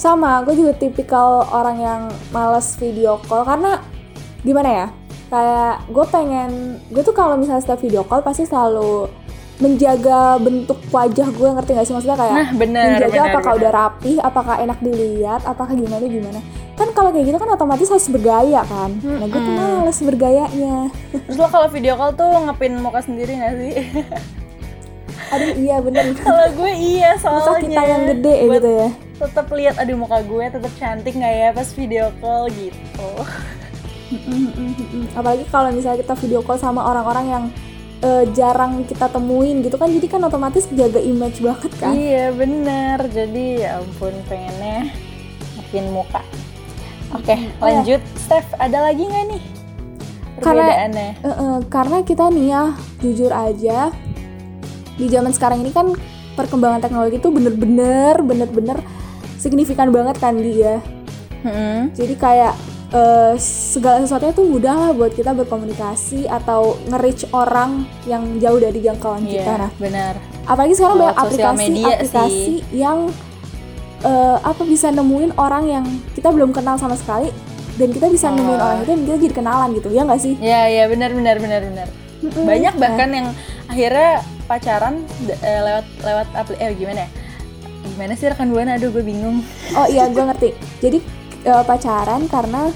Sama 0.08 0.40
gue 0.42 0.56
juga 0.56 0.72
tipikal 0.74 1.44
orang 1.50 1.78
yang 1.78 2.02
males 2.30 2.80
video 2.80 3.20
call 3.24 3.44
karena 3.44 3.84
gimana 4.42 4.70
ya? 4.72 4.88
Kayak 5.28 5.84
gue 5.92 6.06
pengen 6.08 6.50
gue 6.88 7.04
tuh 7.04 7.12
kalau 7.12 7.36
misalnya 7.36 7.60
setiap 7.60 7.84
video 7.84 8.02
call 8.02 8.24
pasti 8.24 8.48
selalu 8.48 9.12
menjaga 9.58 10.38
bentuk 10.38 10.78
wajah 10.88 11.28
gue 11.28 11.48
ngerti 11.52 11.72
gak 11.74 11.84
sih? 11.84 11.92
Maksudnya 11.92 12.16
kayak 12.16 12.36
Nah, 12.36 12.50
benar, 12.56 12.84
menjaga 12.94 13.12
benar, 13.12 13.28
apakah 13.28 13.52
benar. 13.52 13.60
udah 13.60 13.72
rapi 13.74 14.14
apakah 14.22 14.56
enak 14.62 14.80
dilihat 14.80 15.42
apakah 15.44 15.74
gimana 15.74 16.06
gimana. 16.08 16.40
Kan 16.78 16.94
kalau 16.94 17.10
kayak 17.10 17.26
gitu 17.26 17.38
kan 17.38 17.50
otomatis 17.50 17.90
harus 17.90 18.08
bergaya 18.08 18.62
kan? 18.64 18.96
Nah 19.02 19.26
gue 19.26 19.42
tuh 19.42 19.54
males 19.54 20.00
bergayanya. 20.00 20.76
Terus 21.12 21.36
lo 21.36 21.50
kalau 21.50 21.68
video 21.68 21.98
call 21.98 22.14
tuh 22.14 22.32
ngepin 22.48 22.78
muka 22.78 23.02
sendiri 23.02 23.36
gak 23.36 23.54
sih? 23.58 23.74
aduh 25.28 25.52
iya 25.60 25.84
bener. 25.84 26.16
Kalau 26.24 26.48
gue 26.56 26.72
iya 26.72 27.20
soalnya. 27.20 27.52
masa 27.52 27.60
kita 27.60 27.82
yang 27.84 28.04
gede 28.08 28.32
ya 28.32 28.46
Buat 28.48 28.56
gitu 28.56 28.70
ya 28.72 28.90
Tetep 29.18 29.48
lihat 29.50 29.76
aduh 29.82 29.98
muka 29.98 30.22
gue 30.22 30.46
tetep 30.46 30.74
cantik 30.78 31.18
nggak 31.18 31.34
ya 31.34 31.50
pas 31.54 31.70
video 31.74 32.14
call 32.22 32.54
gitu. 32.54 33.10
Apalagi 35.18 35.44
kalau 35.50 35.74
misalnya 35.74 36.00
kita 36.06 36.14
video 36.22 36.40
call 36.46 36.62
sama 36.62 36.86
orang-orang 36.86 37.26
yang 37.28 37.44
eh, 38.06 38.24
jarang 38.38 38.86
kita 38.86 39.10
temuin 39.10 39.66
gitu 39.66 39.76
kan 39.76 39.90
jadi 39.90 40.08
kan 40.08 40.22
otomatis 40.22 40.70
jaga 40.70 41.02
image 41.02 41.42
banget 41.42 41.72
kan 41.82 41.98
Iya 41.98 42.30
bener, 42.30 42.98
jadi 43.10 43.46
ya 43.58 43.70
ampun 43.82 44.14
pengennya 44.30 44.94
makin 45.58 45.86
muka. 45.92 46.22
Oke, 47.16 47.36
lanjut. 47.64 48.04
Steph, 48.20 48.52
ada 48.60 48.84
lagi 48.92 49.08
nggak 49.08 49.26
nih 49.32 49.44
Karena-? 50.44 51.16
Eh, 51.24 51.28
eh, 51.32 51.58
karena 51.72 52.04
kita 52.04 52.28
nih 52.30 52.46
ya 52.52 52.64
jujur 53.00 53.32
aja 53.32 53.90
di 54.98 55.06
zaman 55.08 55.32
sekarang 55.32 55.64
ini 55.64 55.72
kan 55.72 55.94
perkembangan 56.36 56.84
teknologi 56.84 57.18
itu 57.18 57.30
bener-bener 57.32 58.22
bener-bener 58.22 58.78
signifikan 59.38 59.89
banget 59.89 60.17
kan 60.17 60.36
dia 60.36 60.82
Hmm. 61.38 61.94
jadi 61.94 62.15
kayak 62.15 62.53
eh, 62.89 63.34
segala 63.38 64.01
sesuatunya 64.01 64.34
tuh 64.34 64.48
mudah 64.48 64.74
lah 64.74 64.91
buat 64.91 65.12
kita 65.12 65.32
berkomunikasi 65.34 66.25
atau 66.25 66.75
nge-reach 66.86 67.29
orang 67.32 67.86
yang 68.03 68.24
jauh 68.38 68.58
dari 68.58 68.79
jangkauan 68.79 69.22
kita 69.22 69.46
Iya, 69.46 69.60
nah 69.60 69.72
benar. 69.77 70.13
apalagi 70.43 70.73
sekarang 70.73 70.97
banyak 70.97 71.13
sosial 71.13 71.28
aplikasi 71.28 71.62
media 71.62 71.86
aplikasi 71.93 72.39
yang 72.73 72.97
eh, 74.00 74.38
apa 74.39 74.62
bisa 74.63 74.88
nemuin 74.89 75.36
orang 75.36 75.63
yang 75.67 75.86
kita 76.12 76.30
belum 76.30 76.50
kenal 76.52 76.76
sama 76.76 76.95
sekali 76.95 77.30
dan 77.76 77.89
kita 77.91 78.08
bisa 78.08 78.30
nemuin 78.30 78.56
Oh. 78.56 78.65
orang 78.65 78.80
itu 78.80 78.89
dan 78.89 79.02
kita 79.04 79.17
jadi 79.19 79.36
kenalan 79.36 79.69
gitu 79.73 79.88
ya 79.89 80.02
nggak 80.04 80.19
sih 80.19 80.34
Iya, 80.38 80.62
iya 80.67 80.84
benar 80.88 81.12
benar 81.12 81.36
benar 81.38 81.62
benar. 81.63 81.88
Banyak 82.36 82.73
bahkan 82.78 83.10
yang 83.12 83.28
akhirnya 83.67 84.12
pacaran 84.43 85.06
eh, 85.30 85.62
lewat 85.62 85.86
lewat 86.02 86.28
apli 86.34 86.56
eh 86.58 86.73
gimana 86.73 87.04
ya? 87.04 87.10
Gimana 87.88 88.13
sih 88.13 88.28
rekan 88.28 88.52
buana? 88.52 88.76
Aduh, 88.76 88.91
gue 88.91 89.04
bingung. 89.04 89.41
oh 89.73 89.88
iya 89.88 90.08
gue 90.08 90.23
ngerti 90.23 90.50
jadi 90.80 90.97
eh, 91.43 91.63
pacaran 91.63 92.28
karena 92.28 92.69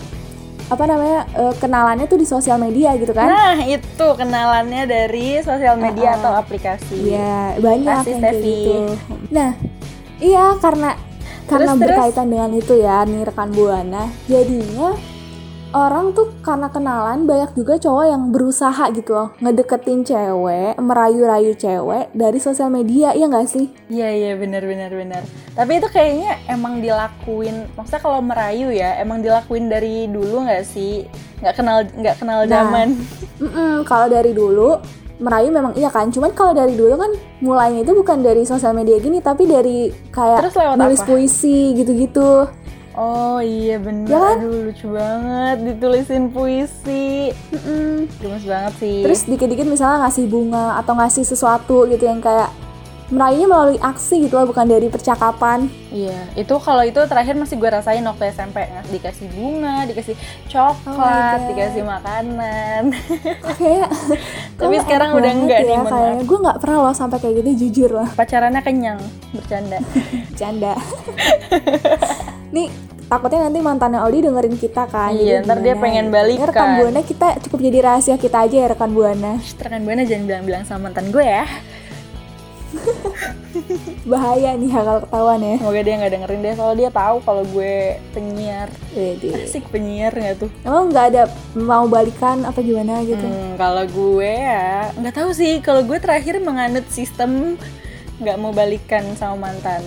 apa 0.71 0.84
namanya 0.88 1.28
eh, 1.36 1.54
kenalannya 1.60 2.08
tuh 2.08 2.15
di 2.15 2.24
sosial 2.24 2.56
media 2.56 2.95
gitu 2.95 3.12
kan 3.12 3.28
Nah, 3.28 3.60
itu 3.60 4.08
kenalannya 4.15 4.88
dari 4.88 5.43
sosial 5.43 5.76
media 5.76 6.15
atau 6.15 6.32
aplikasi. 6.32 7.12
Iya, 7.12 7.60
banyak 7.60 7.95
Pasti, 8.00 8.10
yang 8.10 8.21
kayak 8.24 8.39
gitu. 8.39 8.76
Nah, 9.36 9.52
iya 10.24 10.45
karena 10.63 10.95
karena 11.45 11.76
Terus, 11.76 11.80
terus? 11.84 11.84
berkaitan 11.91 12.28
dengan 12.32 12.52
itu 12.56 12.74
ya 12.80 13.04
nih 13.04 13.28
rekan 13.28 13.52
buana. 13.52 14.08
Jadinya 14.32 14.95
orang 15.72 16.12
tuh 16.12 16.36
karena 16.44 16.68
kenalan 16.68 17.24
banyak 17.24 17.56
juga 17.56 17.80
cowok 17.80 18.06
yang 18.08 18.24
berusaha 18.36 18.84
gitu 18.92 19.12
loh 19.16 19.30
ngedeketin 19.40 20.04
cewek, 20.04 20.76
merayu-rayu 20.76 21.56
cewek 21.56 22.12
dari 22.12 22.40
sosial 22.44 22.68
media, 22.68 23.16
ya 23.16 23.28
nggak 23.28 23.48
sih? 23.48 23.72
Iya 23.88 24.10
iya 24.12 24.32
benar 24.36 24.64
benar 24.68 24.92
benar. 24.92 25.24
Tapi 25.56 25.72
itu 25.80 25.88
kayaknya 25.88 26.40
emang 26.52 26.84
dilakuin. 26.84 27.72
Maksudnya 27.80 28.02
kalau 28.04 28.20
merayu 28.20 28.68
ya 28.72 29.00
emang 29.00 29.24
dilakuin 29.24 29.72
dari 29.72 30.12
dulu 30.12 30.44
nggak 30.44 30.64
sih? 30.68 31.08
Nggak 31.40 31.56
kenal 31.56 31.78
nggak 31.88 32.16
kenal 32.20 32.40
Nah, 32.44 32.50
zaman. 32.52 32.88
Mm-mm, 33.40 33.74
kalau 33.88 34.12
dari 34.12 34.36
dulu 34.36 34.76
merayu 35.22 35.54
memang 35.54 35.78
iya 35.78 35.94
kan, 35.94 36.10
cuman 36.10 36.34
kalau 36.34 36.52
dari 36.52 36.74
dulu 36.74 36.98
kan 36.98 37.14
mulainya 37.46 37.86
itu 37.86 37.94
bukan 37.94 38.26
dari 38.26 38.42
sosial 38.44 38.74
media 38.74 38.98
gini, 38.98 39.22
tapi 39.22 39.46
dari 39.46 39.94
kayak 40.10 40.50
Terus 40.50 40.56
lewat 40.58 40.76
nulis 40.82 41.02
apa? 41.02 41.08
puisi 41.14 41.78
gitu-gitu. 41.78 42.50
Oh 42.95 43.39
iya 43.39 43.80
benar. 43.80 44.10
Ya 44.12 44.19
kan? 44.19 44.36
Aduh 44.43 44.60
lucu 44.67 44.88
banget 44.91 45.58
ditulisin 45.63 46.23
puisi. 46.32 47.32
Mm-mm. 47.56 48.12
Gemes 48.19 48.43
banget 48.43 48.73
sih. 48.84 48.99
Terus 49.08 49.21
dikit-dikit 49.27 49.67
misalnya 49.67 50.08
ngasih 50.08 50.27
bunga 50.27 50.75
atau 50.80 50.93
ngasih 50.99 51.23
sesuatu 51.23 51.88
gitu 51.88 52.04
yang 52.04 52.19
kayak 52.19 52.51
merayunya 53.12 53.43
melalui 53.43 53.75
aksi 53.84 54.23
gitu 54.23 54.39
loh, 54.39 54.47
bukan 54.47 54.63
dari 54.63 54.88
percakapan. 54.88 55.67
Iya, 55.91 56.32
itu 56.39 56.56
kalau 56.63 56.80
itu 56.80 56.95
terakhir 57.04 57.36
masih 57.36 57.60
gue 57.60 57.67
rasain 57.67 57.99
waktu 58.08 58.32
SMP 58.32 58.63
dikasih 58.88 59.27
bunga, 59.36 59.84
dikasih 59.84 60.15
coklat, 60.47 61.43
God. 61.43 61.47
dikasih 61.51 61.84
makanan. 61.84 62.95
Kayak 63.60 63.91
Tapi 64.63 64.75
sekarang 64.88 65.19
udah 65.19 65.32
enggak 65.36 65.60
nih, 65.67 65.75
ya, 65.75 65.84
mohon 65.84 65.91
kayaknya 65.91 66.23
gue 66.23 66.38
nggak 66.39 66.58
pernah 66.63 66.77
loh 66.88 66.95
sampai 66.95 67.17
kayak 67.19 67.36
gitu 67.43 67.51
jujur 67.67 67.89
lah 67.99 68.08
Pacarannya 68.15 68.62
kenyang, 68.63 68.99
bercanda. 69.36 69.80
canda 70.39 70.73
nih 72.52 72.68
takutnya 73.06 73.44
nanti 73.44 73.60
mantannya 73.60 74.00
Odi 74.00 74.20
dengerin 74.22 74.56
kita 74.56 74.84
kan 74.86 75.12
Iya, 75.12 75.40
jadi 75.40 75.44
ntar 75.44 75.58
dia 75.60 75.76
pengen 75.76 76.08
balikan. 76.10 76.44
Ya, 76.44 76.50
rekan 76.50 76.70
buana 76.78 77.02
kita 77.02 77.28
cukup 77.42 77.60
jadi 77.62 77.78
rahasia 77.82 78.16
kita 78.16 78.38
aja 78.42 78.56
ya 78.58 78.68
rekan 78.70 78.92
buana 78.92 79.36
Shh, 79.38 79.56
rekan 79.58 79.82
buana 79.82 80.04
jangan 80.04 80.24
bilang-bilang 80.26 80.64
sama 80.64 80.88
mantan 80.88 81.10
gue 81.10 81.20
ya. 81.22 81.44
bahaya 84.04 84.56
nih 84.56 84.72
kalau 84.72 85.04
ketahuan 85.04 85.42
ya 85.42 85.56
Semoga 85.60 85.82
dia 85.82 85.96
nggak 85.98 86.14
dengerin 86.14 86.40
deh, 86.42 86.54
soalnya 86.56 86.78
dia 86.78 86.90
tahu 86.90 87.16
kalau 87.22 87.44
gue 87.46 87.74
penyiar. 88.12 88.70
Wede. 88.92 89.30
Asik 89.38 89.68
penyiar 89.68 90.12
nggak 90.12 90.36
tuh? 90.38 90.50
emang 90.62 90.88
nggak 90.88 91.06
ada 91.12 91.24
mau 91.54 91.86
balikan 91.86 92.44
apa 92.44 92.60
gimana 92.60 93.04
gitu 93.04 93.22
Hmm, 93.22 93.56
kalau 93.56 93.84
gue 93.84 94.32
ya 94.32 94.88
nggak 94.96 95.14
tahu 95.14 95.30
sih. 95.32 95.60
Kalau 95.60 95.84
gue 95.84 95.98
terakhir 95.98 96.40
menganut 96.40 96.88
sistem 96.88 97.60
nggak 98.18 98.38
mau 98.38 98.52
balikan 98.52 99.04
sama 99.16 99.48
mantan. 99.48 99.84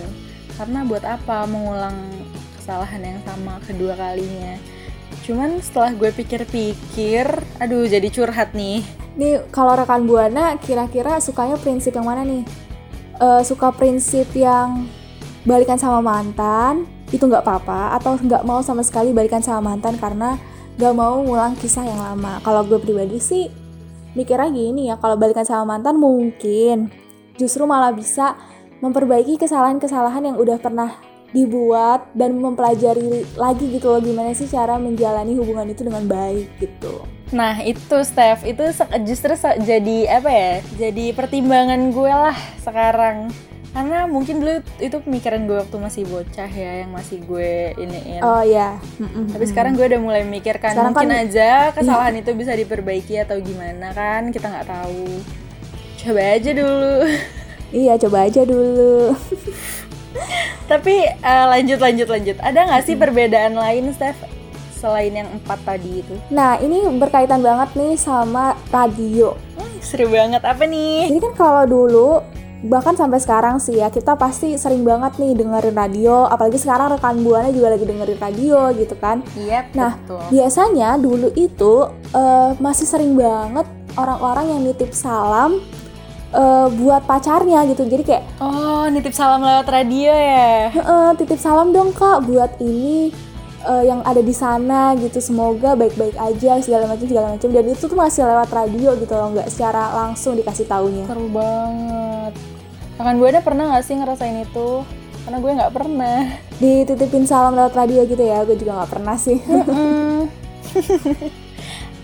Karena 0.55 0.85
buat 0.85 1.03
apa 1.03 1.43
mengulang 1.43 1.97
kesalahan 2.65 2.97
yang 2.97 3.19
sama 3.21 3.61
kedua 3.61 3.93
kalinya? 3.93 4.57
Cuman 5.21 5.61
setelah 5.61 5.93
gue 5.93 6.09
pikir-pikir, 6.09 7.29
aduh 7.61 7.85
jadi 7.85 8.09
curhat 8.09 8.57
nih. 8.57 8.81
Nih 9.13 9.45
kalau 9.53 9.77
rekan 9.77 10.09
buana 10.09 10.57
kira-kira 10.57 11.21
sukanya 11.21 11.61
prinsip 11.61 11.93
yang 11.93 12.09
mana 12.09 12.25
nih? 12.25 12.41
Eh, 13.21 13.41
suka 13.45 13.69
prinsip 13.69 14.33
yang 14.33 14.89
balikan 15.45 15.77
sama 15.77 16.01
mantan 16.01 16.89
itu 17.13 17.21
nggak 17.21 17.45
apa-apa 17.45 18.01
atau 18.01 18.17
nggak 18.17 18.41
mau 18.49 18.65
sama 18.65 18.81
sekali 18.81 19.13
balikan 19.13 19.45
sama 19.45 19.77
mantan 19.77 20.01
karena 20.01 20.41
nggak 20.81 20.93
mau 20.97 21.21
ngulang 21.21 21.53
kisah 21.61 21.85
yang 21.85 22.01
lama. 22.01 22.41
Kalau 22.41 22.65
gue 22.65 22.81
pribadi 22.81 23.21
sih 23.21 23.45
mikirnya 24.17 24.49
gini 24.49 24.89
ya 24.89 24.97
kalau 24.97 25.13
balikan 25.13 25.45
sama 25.45 25.77
mantan 25.77 26.01
mungkin 26.01 26.89
justru 27.37 27.69
malah 27.69 27.93
bisa 27.93 28.33
memperbaiki 28.81 29.37
kesalahan-kesalahan 29.37 30.33
yang 30.33 30.35
udah 30.41 30.57
pernah 30.57 31.14
dibuat 31.35 32.07
dan 32.13 32.33
mempelajari 32.33 33.03
lagi 33.35 33.67
gitu 33.69 33.89
loh 33.89 33.99
gimana 33.99 34.31
sih 34.31 34.47
cara 34.47 34.77
menjalani 34.77 35.35
hubungan 35.35 35.67
itu 35.67 35.83
dengan 35.83 36.07
baik 36.07 36.47
gitu. 36.57 37.03
Nah 37.27 37.59
itu 37.59 37.97
Steph, 38.01 38.41
itu 38.41 38.63
justru 39.03 39.35
jadi 39.59 39.97
apa 40.15 40.29
ya? 40.29 40.53
Jadi 40.79 41.11
pertimbangan 41.11 41.91
gue 41.91 42.07
lah 42.09 42.37
sekarang. 42.57 43.27
karena 43.69 44.07
mungkin 44.07 44.39
dulu 44.39 44.55
itu 44.79 44.95
pemikiran 44.95 45.43
gue 45.43 45.59
waktu 45.59 45.75
masih 45.75 46.07
bocah 46.07 46.47
ya 46.47 46.71
yang 46.79 46.95
masih 46.95 47.19
gue 47.21 47.75
iniin 47.75 48.23
Oh 48.23 48.39
ya. 48.39 48.79
Mm-mm. 48.95 49.27
tapi 49.27 49.43
sekarang 49.43 49.75
gue 49.75 49.83
udah 49.83 49.99
mulai 49.99 50.23
memikirkan 50.23 50.71
Sekarang 50.71 50.95
mungkin 50.95 51.11
kan- 51.11 51.27
aja 51.27 51.49
kesalahan 51.75 52.15
itu 52.15 52.31
bisa 52.31 52.55
diperbaiki 52.55 53.19
atau 53.19 53.35
gimana 53.35 53.91
kan 53.91 54.31
kita 54.31 54.47
nggak 54.47 54.71
tahu 54.71 55.19
coba 55.99 56.21
aja 56.39 56.51
dulu 56.55 56.95
Iya, 57.75 57.99
coba 57.99 58.23
aja 58.23 58.47
dulu. 58.47 59.11
tapi 60.65 61.05
eh, 61.05 61.45
lanjut 61.47 61.79
lanjut 61.79 62.07
lanjut. 62.07 62.37
Ada 62.39 62.59
nggak 62.65 62.83
sih 62.83 62.95
perbedaan 62.95 63.53
lain 63.53 63.91
Steph 63.91 64.17
selain 64.75 65.13
yang 65.13 65.29
empat 65.31 65.59
tadi 65.63 66.03
itu? 66.03 66.13
Nah, 66.29 66.59
ini 66.59 66.85
berkaitan 66.95 67.41
banget 67.41 67.73
nih 67.73 67.95
sama 67.95 68.53
radio. 68.69 69.33
Hmm, 69.55 69.77
seru 69.79 70.05
banget. 70.07 70.43
Apa 70.43 70.67
nih? 70.67 71.09
Jadi 71.09 71.19
kan 71.21 71.33
kalau 71.33 71.63
dulu 71.65 72.09
bahkan 72.65 72.97
sampai 72.97 73.21
sekarang 73.21 73.61
sih 73.61 73.77
ya 73.77 73.93
kita 73.93 74.17
pasti 74.17 74.57
sering 74.57 74.81
banget 74.81 75.17
nih 75.17 75.33
dengerin 75.33 75.73
radio. 75.73 76.25
Apalagi 76.25 76.57
sekarang 76.57 76.91
rekan 76.91 77.21
buana 77.21 77.49
juga 77.49 77.73
lagi 77.73 77.85
dengerin 77.85 78.19
radio 78.19 78.59
gitu 78.73 78.95
kan. 78.97 79.21
Iya 79.33 79.69
Nah, 79.73 79.97
betul. 80.01 80.21
biasanya 80.29 80.89
dulu 80.97 81.29
itu 81.33 81.73
eh, 82.11 82.51
masih 82.57 82.85
sering 82.85 83.13
banget 83.13 83.65
orang-orang 83.95 84.45
yang 84.51 84.61
nitip 84.65 84.91
salam 84.91 85.63
eh, 86.35 86.67
buat 86.75 87.03
pacarnya 87.03 87.63
gitu. 87.65 87.83
Jadi 87.83 88.03
kayak 88.03 88.23
oh 88.37 88.85
nitip 88.87 89.11
salam 89.11 89.39
lewat 89.39 89.67
radio 89.67 90.11
ya? 90.11 90.69
"Heeh, 90.69 91.07
titip 91.15 91.39
salam 91.39 91.71
dong 91.71 91.89
kak 91.91 92.23
buat 92.23 92.59
ini 92.59 93.09
eh, 93.63 93.83
yang 93.83 94.03
ada 94.03 94.19
di 94.19 94.29
sana 94.31 94.93
gitu. 94.95 95.17
Semoga 95.17 95.73
baik-baik 95.73 96.13
aja 96.15 96.59
segala 96.59 96.85
macam 96.85 97.07
segala 97.07 97.27
macam. 97.33 97.49
Dan 97.49 97.65
itu 97.65 97.83
tuh 97.85 97.95
masih 97.95 98.21
lewat 98.23 98.49
radio 98.49 98.93
gitu 98.93 99.11
loh 99.11 99.31
nggak 99.31 99.47
secara 99.47 99.95
langsung 99.95 100.35
dikasih 100.35 100.67
taunya. 100.67 101.07
Seru 101.07 101.25
banget. 101.31 102.33
Rekan 102.95 103.17
Buana 103.17 103.39
pernah 103.39 103.63
gak 103.71 103.83
sih 103.83 103.95
ngerasain 103.95 104.39
itu? 104.39 104.85
Karena 105.25 105.37
gue 105.41 105.51
nggak 105.51 105.73
pernah. 105.73 106.19
dititipin 106.55 107.27
salam 107.27 107.51
lewat 107.51 107.75
radio 107.75 108.07
gitu 108.07 108.23
ya 108.23 108.47
gue 108.47 108.55
juga 108.55 108.79
nggak 108.79 108.91
pernah 108.95 109.19
sih 109.19 109.35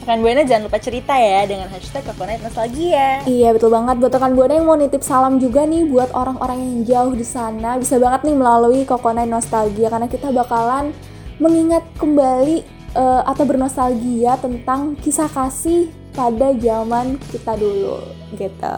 Rekan 0.02 0.26
Buana 0.26 0.42
jangan 0.42 0.66
lupa 0.66 0.82
cerita 0.82 1.14
ya 1.14 1.46
dengan 1.46 1.70
hashtag 1.70 2.02
Kokonait 2.02 2.42
Nostalgia. 2.42 3.22
Iya 3.30 3.54
betul 3.54 3.70
banget 3.70 4.02
buat 4.02 4.10
rekan 4.10 4.34
buana 4.34 4.58
yang 4.58 4.66
mau 4.66 4.74
nitip 4.74 5.06
salam 5.06 5.38
juga 5.38 5.62
nih 5.62 5.86
buat 5.86 6.10
orang-orang 6.18 6.58
yang 6.58 6.78
jauh 6.90 7.14
di 7.14 7.22
sana 7.22 7.78
bisa 7.78 8.02
banget 8.02 8.26
nih 8.26 8.34
melalui 8.34 8.82
Kokonai 8.82 9.30
Nostalgia 9.30 9.94
karena 9.94 10.10
kita 10.10 10.34
bakalan 10.34 10.90
mengingat 11.38 11.86
kembali 12.02 12.66
eh, 12.98 13.22
atau 13.30 13.46
bernostalgia 13.46 14.42
tentang 14.42 14.98
kisah 15.06 15.30
kasih 15.30 15.94
pada 16.18 16.50
zaman 16.58 17.22
kita 17.30 17.54
dulu 17.62 18.02
gitu. 18.42 18.76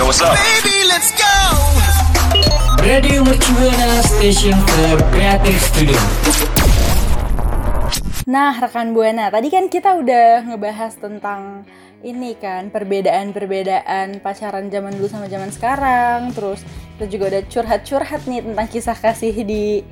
Yo, 0.00 0.08
what's 0.08 0.24
up? 0.24 0.32
Radio 2.80 3.20
Mercubuana 3.20 4.00
Station 4.00 4.56
for 4.64 4.96
Creative 5.12 5.60
Studio. 5.60 6.00
Nah, 8.26 8.58
rekan 8.58 8.90
Buana, 8.90 9.30
tadi 9.30 9.54
kan 9.54 9.70
kita 9.70 10.02
udah 10.02 10.50
ngebahas 10.50 10.98
tentang 10.98 11.62
ini 12.02 12.34
kan 12.34 12.74
perbedaan-perbedaan 12.74 14.18
pacaran 14.18 14.66
zaman 14.66 14.98
dulu 14.98 15.06
sama 15.06 15.30
zaman 15.30 15.54
sekarang. 15.54 16.34
Terus 16.34 16.66
kita 16.98 17.06
juga 17.06 17.24
udah 17.30 17.42
curhat-curhat 17.46 18.26
nih 18.26 18.42
tentang 18.42 18.66
kisah 18.66 18.98
kasih 18.98 19.30
di 19.46 19.86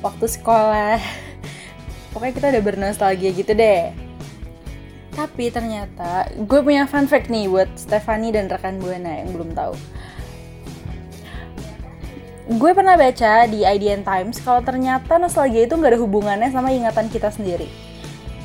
waktu 0.00 0.24
sekolah. 0.24 0.96
Pokoknya 2.16 2.32
kita 2.32 2.46
udah 2.56 2.62
bernostalgia 2.64 3.30
gitu 3.36 3.52
deh. 3.52 3.92
Tapi 5.12 5.52
ternyata 5.52 6.32
gue 6.40 6.60
punya 6.64 6.88
fun 6.88 7.04
fact 7.04 7.28
nih 7.28 7.52
buat 7.52 7.68
Stefani 7.76 8.32
dan 8.32 8.48
rekan 8.48 8.80
Buana 8.80 9.20
yang 9.20 9.28
belum 9.36 9.52
tahu. 9.52 9.76
Gue 12.44 12.76
pernah 12.76 12.92
baca 12.92 13.48
di 13.48 13.64
IDN 13.64 14.04
Times 14.04 14.36
kalau 14.44 14.60
ternyata 14.60 15.16
nostalgia 15.16 15.64
itu 15.64 15.80
nggak 15.80 15.96
ada 15.96 16.00
hubungannya 16.04 16.52
sama 16.52 16.76
ingatan 16.76 17.08
kita 17.08 17.32
sendiri. 17.32 17.64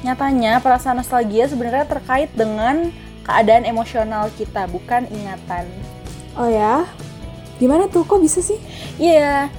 Nyatanya 0.08 0.64
perasaan 0.64 1.04
nostalgia 1.04 1.52
sebenarnya 1.52 1.84
terkait 1.84 2.32
dengan 2.32 2.96
keadaan 3.28 3.68
emosional 3.68 4.32
kita, 4.40 4.72
bukan 4.72 5.04
ingatan. 5.12 5.68
Oh 6.40 6.48
ya? 6.48 6.88
Gimana 7.60 7.92
tuh 7.92 8.08
kok 8.08 8.24
bisa 8.24 8.40
sih? 8.40 8.56
Iya. 8.96 9.52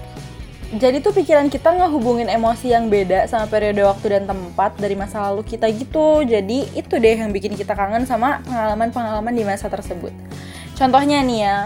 Jadi 0.73 1.05
tuh 1.05 1.13
pikiran 1.13 1.53
kita 1.53 1.77
ngehubungin 1.77 2.33
emosi 2.33 2.73
yang 2.73 2.89
beda 2.89 3.29
sama 3.29 3.45
periode 3.45 3.85
waktu 3.85 4.17
dan 4.17 4.25
tempat 4.25 4.73
dari 4.81 4.97
masa 4.97 5.21
lalu 5.29 5.45
kita 5.45 5.69
gitu. 5.69 6.25
Jadi 6.25 6.65
itu 6.73 6.95
deh 6.97 7.13
yang 7.21 7.29
bikin 7.29 7.61
kita 7.61 7.77
kangen 7.77 8.09
sama 8.09 8.41
pengalaman-pengalaman 8.49 9.37
di 9.37 9.45
masa 9.45 9.69
tersebut. 9.69 10.17
Contohnya 10.81 11.21
nih 11.21 11.39
ya, 11.45 11.57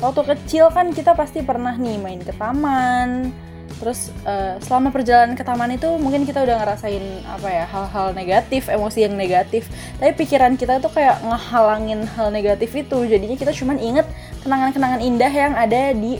waktu 0.00 0.22
kecil 0.36 0.68
kan 0.72 0.92
kita 0.92 1.16
pasti 1.16 1.40
pernah 1.40 1.76
nih 1.76 1.96
main 2.00 2.20
ke 2.20 2.32
taman. 2.36 3.32
Terus 3.76 4.08
eh, 4.24 4.56
selama 4.64 4.88
perjalanan 4.88 5.36
ke 5.36 5.44
taman 5.44 5.74
itu 5.76 5.90
mungkin 6.00 6.24
kita 6.24 6.40
udah 6.40 6.64
ngerasain 6.64 7.04
apa 7.28 7.48
ya 7.50 7.64
hal-hal 7.68 8.16
negatif, 8.16 8.72
emosi 8.72 9.04
yang 9.04 9.14
negatif. 9.18 9.68
Tapi 10.00 10.16
pikiran 10.16 10.56
kita 10.56 10.80
tuh 10.80 10.88
kayak 10.88 11.20
ngehalangin 11.20 12.08
hal 12.16 12.32
negatif 12.32 12.72
itu. 12.72 12.98
Jadinya 13.04 13.36
kita 13.36 13.52
cuman 13.52 13.76
inget 13.76 14.06
kenangan-kenangan 14.40 15.00
indah 15.04 15.32
yang 15.32 15.52
ada 15.52 15.92
di 15.92 16.16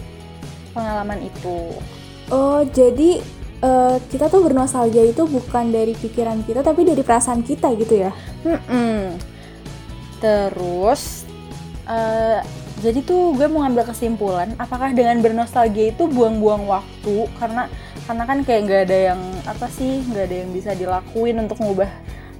pengalaman 0.76 1.24
itu. 1.24 1.72
Oh 2.28 2.60
jadi 2.66 3.24
eh, 3.64 3.96
kita 4.12 4.28
tuh 4.28 4.44
bernostalgia 4.44 5.08
itu 5.08 5.24
bukan 5.24 5.72
dari 5.72 5.96
pikiran 5.96 6.44
kita 6.44 6.60
tapi 6.60 6.84
dari 6.84 7.00
perasaan 7.00 7.40
kita 7.40 7.72
gitu 7.78 8.04
ya? 8.04 8.12
Mm-mm. 8.44 9.16
Terus, 10.16 11.24
eh, 11.88 12.40
jadi 12.84 13.00
tuh 13.00 13.32
gue 13.32 13.48
mau 13.48 13.64
ngambil 13.64 13.88
kesimpulan, 13.88 14.52
apakah 14.60 14.92
dengan 14.92 15.16
bernostalgia 15.24 15.96
itu 15.96 16.04
buang-buang 16.04 16.68
waktu? 16.68 17.24
Karena 17.40 17.72
karena 18.04 18.24
kan 18.28 18.38
kayak 18.44 18.60
nggak 18.68 18.82
ada 18.86 18.98
yang 19.12 19.20
apa 19.48 19.66
sih, 19.72 20.04
nggak 20.04 20.24
ada 20.28 20.36
yang 20.44 20.50
bisa 20.52 20.70
dilakuin 20.76 21.40
untuk 21.40 21.56
ngubah 21.58 21.88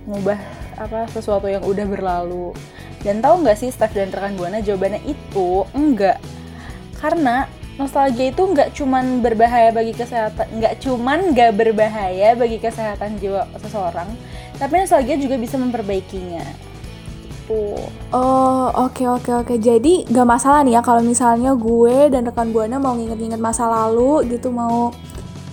ngubah 0.07 0.38
apa 0.77 1.09
sesuatu 1.11 1.49
yang 1.49 1.64
udah 1.64 1.87
berlalu. 1.88 2.53
Dan 3.01 3.25
tahu 3.25 3.42
nggak 3.42 3.57
sih 3.57 3.72
Steph 3.72 3.96
dan 3.96 4.12
rekan 4.12 4.37
buana 4.37 4.61
jawabannya 4.61 5.09
itu 5.09 5.64
enggak. 5.72 6.20
Karena 7.01 7.49
nostalgia 7.81 8.29
itu 8.33 8.42
nggak 8.44 8.77
cuman 8.77 9.25
berbahaya 9.25 9.72
bagi 9.72 9.92
kesehatan, 9.96 10.49
nggak 10.53 10.85
cuman 10.85 11.33
nggak 11.33 11.53
berbahaya 11.57 12.37
bagi 12.37 12.61
kesehatan 12.61 13.20
jiwa 13.20 13.49
seseorang, 13.57 14.09
tapi 14.57 14.85
nostalgia 14.85 15.16
juga 15.16 15.37
bisa 15.37 15.57
memperbaikinya. 15.61 16.65
Gitu. 17.46 17.78
Oh 18.11 18.66
oke 18.74 19.06
oke 19.06 19.30
oke 19.46 19.54
jadi 19.62 20.02
nggak 20.11 20.26
masalah 20.26 20.66
nih 20.66 20.74
ya 20.74 20.82
kalau 20.82 20.98
misalnya 20.98 21.54
gue 21.54 22.11
dan 22.11 22.26
rekan 22.26 22.50
buana 22.50 22.82
mau 22.82 22.98
nginget-nginget 22.98 23.38
masa 23.38 23.70
lalu 23.70 24.26
gitu 24.35 24.50
mau 24.50 24.90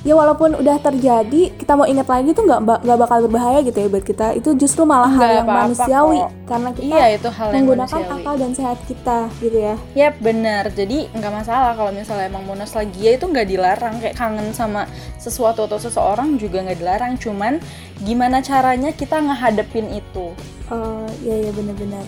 ya 0.04 0.20
walaupun 0.20 0.60
udah 0.60 0.84
terjadi 0.84 1.56
kita 1.56 1.80
mau 1.80 1.88
inget 1.88 2.04
lagi 2.04 2.36
tuh 2.36 2.44
nggak 2.44 2.84
nggak 2.84 2.98
bakal 3.00 3.18
berbahaya 3.24 3.64
gitu 3.64 3.78
ya 3.80 3.88
buat 3.88 4.04
kita 4.04 4.28
itu 4.36 4.52
justru 4.60 4.84
malah 4.84 5.08
hal 5.08 5.24
yang 5.32 5.48
apa-apa 5.48 5.64
manusiawi 5.72 6.20
kok. 6.20 6.30
karena 6.44 6.70
kita 6.76 6.84
Iya 6.92 7.06
itu 7.16 7.30
hal 7.32 7.48
yang 7.48 7.56
menggunakan 7.64 8.00
manusiawi. 8.04 8.20
akal 8.20 8.36
dan 8.36 8.52
sehat 8.52 8.80
kita 8.84 9.20
gitu 9.40 9.58
ya. 9.64 9.76
Yap 9.96 10.16
benar. 10.20 10.64
Jadi 10.76 10.98
nggak 11.08 11.32
masalah 11.32 11.72
kalau 11.72 11.92
misalnya 11.96 12.28
emang 12.28 12.44
mau 12.44 12.56
nostalgia 12.60 13.16
itu 13.16 13.26
nggak 13.26 13.48
dilarang. 13.48 13.96
Kayak 14.04 14.16
kangen 14.20 14.48
sama 14.52 14.92
sesuatu 15.16 15.64
atau 15.64 15.80
seseorang 15.80 16.36
juga 16.36 16.68
nggak 16.68 16.80
dilarang. 16.84 17.16
Cuman 17.16 17.64
gimana 18.04 18.44
caranya 18.44 18.92
kita 18.92 19.24
ngehadepin 19.24 19.88
itu. 19.88 20.36
Oh 20.68 21.08
iya 21.24 21.48
iya 21.48 21.52
bener-bener. 21.56 22.04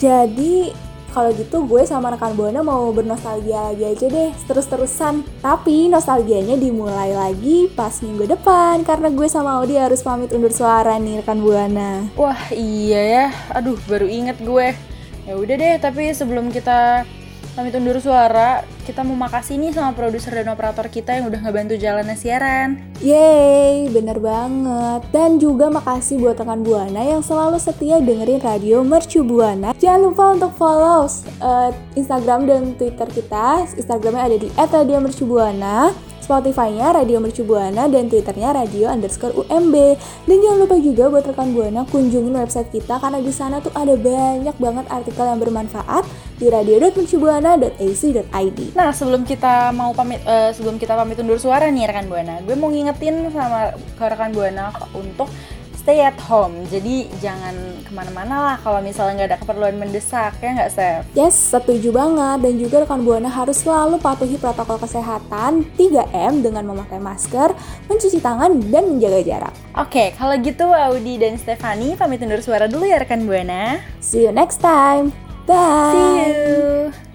Jadi 0.00 0.72
kalau 1.12 1.32
gitu 1.32 1.64
gue 1.64 1.82
sama 1.88 2.12
rekan 2.12 2.36
buana 2.36 2.60
mau 2.60 2.92
bernostalgia 2.92 3.72
lagi 3.72 3.84
aja 3.84 4.06
deh 4.06 4.30
terus-terusan. 4.46 5.24
Tapi 5.40 5.88
nostalgianya 5.88 6.60
dimulai 6.60 7.16
lagi 7.16 7.66
pas 7.72 7.92
minggu 8.04 8.28
depan 8.28 8.84
karena 8.84 9.08
gue 9.10 9.26
sama 9.26 9.58
Audi 9.60 9.80
harus 9.80 10.04
pamit 10.04 10.30
undur 10.30 10.52
suara 10.52 11.00
nih 11.00 11.24
rekan 11.24 11.40
buana. 11.40 12.06
Wah 12.14 12.52
iya 12.52 13.00
ya. 13.02 13.26
Aduh 13.56 13.80
baru 13.88 14.06
inget 14.06 14.38
gue. 14.40 14.76
Ya 15.26 15.34
udah 15.36 15.56
deh. 15.56 15.74
Tapi 15.80 16.12
sebelum 16.12 16.48
kita 16.52 17.04
pamit 17.58 17.74
undur 17.74 17.98
suara, 17.98 18.62
kita 18.86 19.02
mau 19.02 19.18
makasih 19.18 19.58
nih 19.58 19.74
sama 19.74 19.90
produser 19.90 20.30
dan 20.30 20.54
operator 20.54 20.86
kita 20.86 21.18
yang 21.18 21.26
udah 21.26 21.42
ngebantu 21.42 21.74
jalannya 21.74 22.14
siaran. 22.14 22.78
Yeay, 23.02 23.90
bener 23.90 24.22
banget. 24.22 25.02
Dan 25.10 25.42
juga 25.42 25.66
makasih 25.66 26.22
buat 26.22 26.38
rekan 26.38 26.62
Buana 26.62 27.02
yang 27.02 27.18
selalu 27.18 27.58
setia 27.58 27.98
dengerin 27.98 28.38
radio 28.38 28.86
Mercu 28.86 29.26
Buana. 29.26 29.74
Jangan 29.74 30.00
lupa 30.06 30.24
untuk 30.38 30.54
follow 30.54 31.10
uh, 31.42 31.74
Instagram 31.98 32.46
dan 32.46 32.78
Twitter 32.78 33.10
kita. 33.10 33.66
Instagramnya 33.74 34.22
ada 34.30 34.36
di 34.38 34.48
@radiomercubuana. 34.54 35.90
Spotify-nya 36.28 36.92
Radio 36.92 37.24
Mercu 37.24 37.40
Buana 37.40 37.88
dan 37.88 38.12
Twitternya 38.12 38.52
Radio 38.52 38.92
underscore 38.92 39.32
UMB. 39.32 39.96
Dan 40.28 40.44
jangan 40.44 40.60
lupa 40.60 40.76
juga 40.76 41.08
buat 41.08 41.24
rekan 41.24 41.56
Buana 41.56 41.88
kunjungin 41.88 42.36
website 42.36 42.68
kita 42.68 43.00
karena 43.00 43.24
di 43.24 43.32
sana 43.32 43.64
tuh 43.64 43.72
ada 43.72 43.96
banyak 43.96 44.52
banget 44.60 44.84
artikel 44.92 45.24
yang 45.24 45.40
bermanfaat 45.40 46.04
di 46.36 46.52
radio.mercubuana.ac.id. 46.52 48.76
Nah, 48.76 48.92
sebelum 48.92 49.24
kita 49.24 49.72
mau 49.72 49.96
pamit 49.96 50.20
eh, 50.28 50.52
sebelum 50.52 50.76
kita 50.76 51.00
pamit 51.00 51.16
undur 51.16 51.40
suara 51.40 51.72
nih 51.72 51.88
rekan 51.88 52.12
Buana, 52.12 52.44
gue 52.44 52.52
mau 52.60 52.68
ngingetin 52.68 53.32
sama 53.32 53.72
rekan 53.96 54.36
Buana 54.36 54.68
untuk 54.92 55.32
stay 55.88 56.04
at 56.04 56.20
home. 56.28 56.68
Jadi 56.68 57.08
jangan 57.16 57.56
ke 57.80 57.88
mana-mana 57.96 58.52
lah 58.52 58.56
kalau 58.60 58.84
misalnya 58.84 59.24
nggak 59.24 59.30
ada 59.32 59.38
keperluan 59.40 59.80
mendesak 59.80 60.36
ya 60.36 60.52
nggak 60.52 60.68
Sef? 60.76 61.00
Yes, 61.16 61.32
setuju 61.32 61.96
banget. 61.96 62.44
Dan 62.44 62.60
juga 62.60 62.84
rekan 62.84 63.00
Buana 63.08 63.32
harus 63.32 63.64
selalu 63.64 63.96
patuhi 63.96 64.36
protokol 64.36 64.76
kesehatan 64.76 65.64
3M 65.80 66.44
dengan 66.44 66.68
memakai 66.68 67.00
masker, 67.00 67.56
mencuci 67.88 68.20
tangan, 68.20 68.60
dan 68.68 68.84
menjaga 68.84 69.24
jarak. 69.24 69.54
Oke, 69.80 70.12
kalau 70.20 70.36
gitu 70.36 70.68
Audi 70.68 71.16
dan 71.16 71.40
Stefani 71.40 71.96
pamit 71.96 72.20
undur 72.20 72.44
suara 72.44 72.68
dulu 72.68 72.84
ya 72.84 73.00
rekan 73.00 73.24
Buana. 73.24 73.80
See 74.04 74.28
you 74.28 74.32
next 74.36 74.60
time. 74.60 75.08
Bye. 75.48 75.96
See 75.96 76.04
you. 76.28 77.07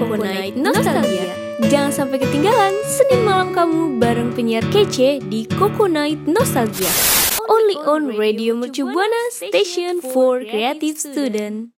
Night 0.00 0.56
Nostalgia. 0.56 1.28
Jangan 1.68 1.92
sampai 1.92 2.16
ketinggalan 2.24 2.72
Senin 2.88 3.20
malam 3.20 3.52
kamu 3.52 4.00
bareng 4.00 4.32
penyiar 4.32 4.64
kece 4.72 5.20
di 5.20 5.44
Night 5.92 6.24
Nostalgia. 6.24 6.88
Only 7.44 7.76
on 7.84 8.16
Radio 8.16 8.56
Mercu 8.56 8.88
Station 9.28 10.00
for 10.00 10.40
Creative 10.40 10.96
Student. 10.96 11.68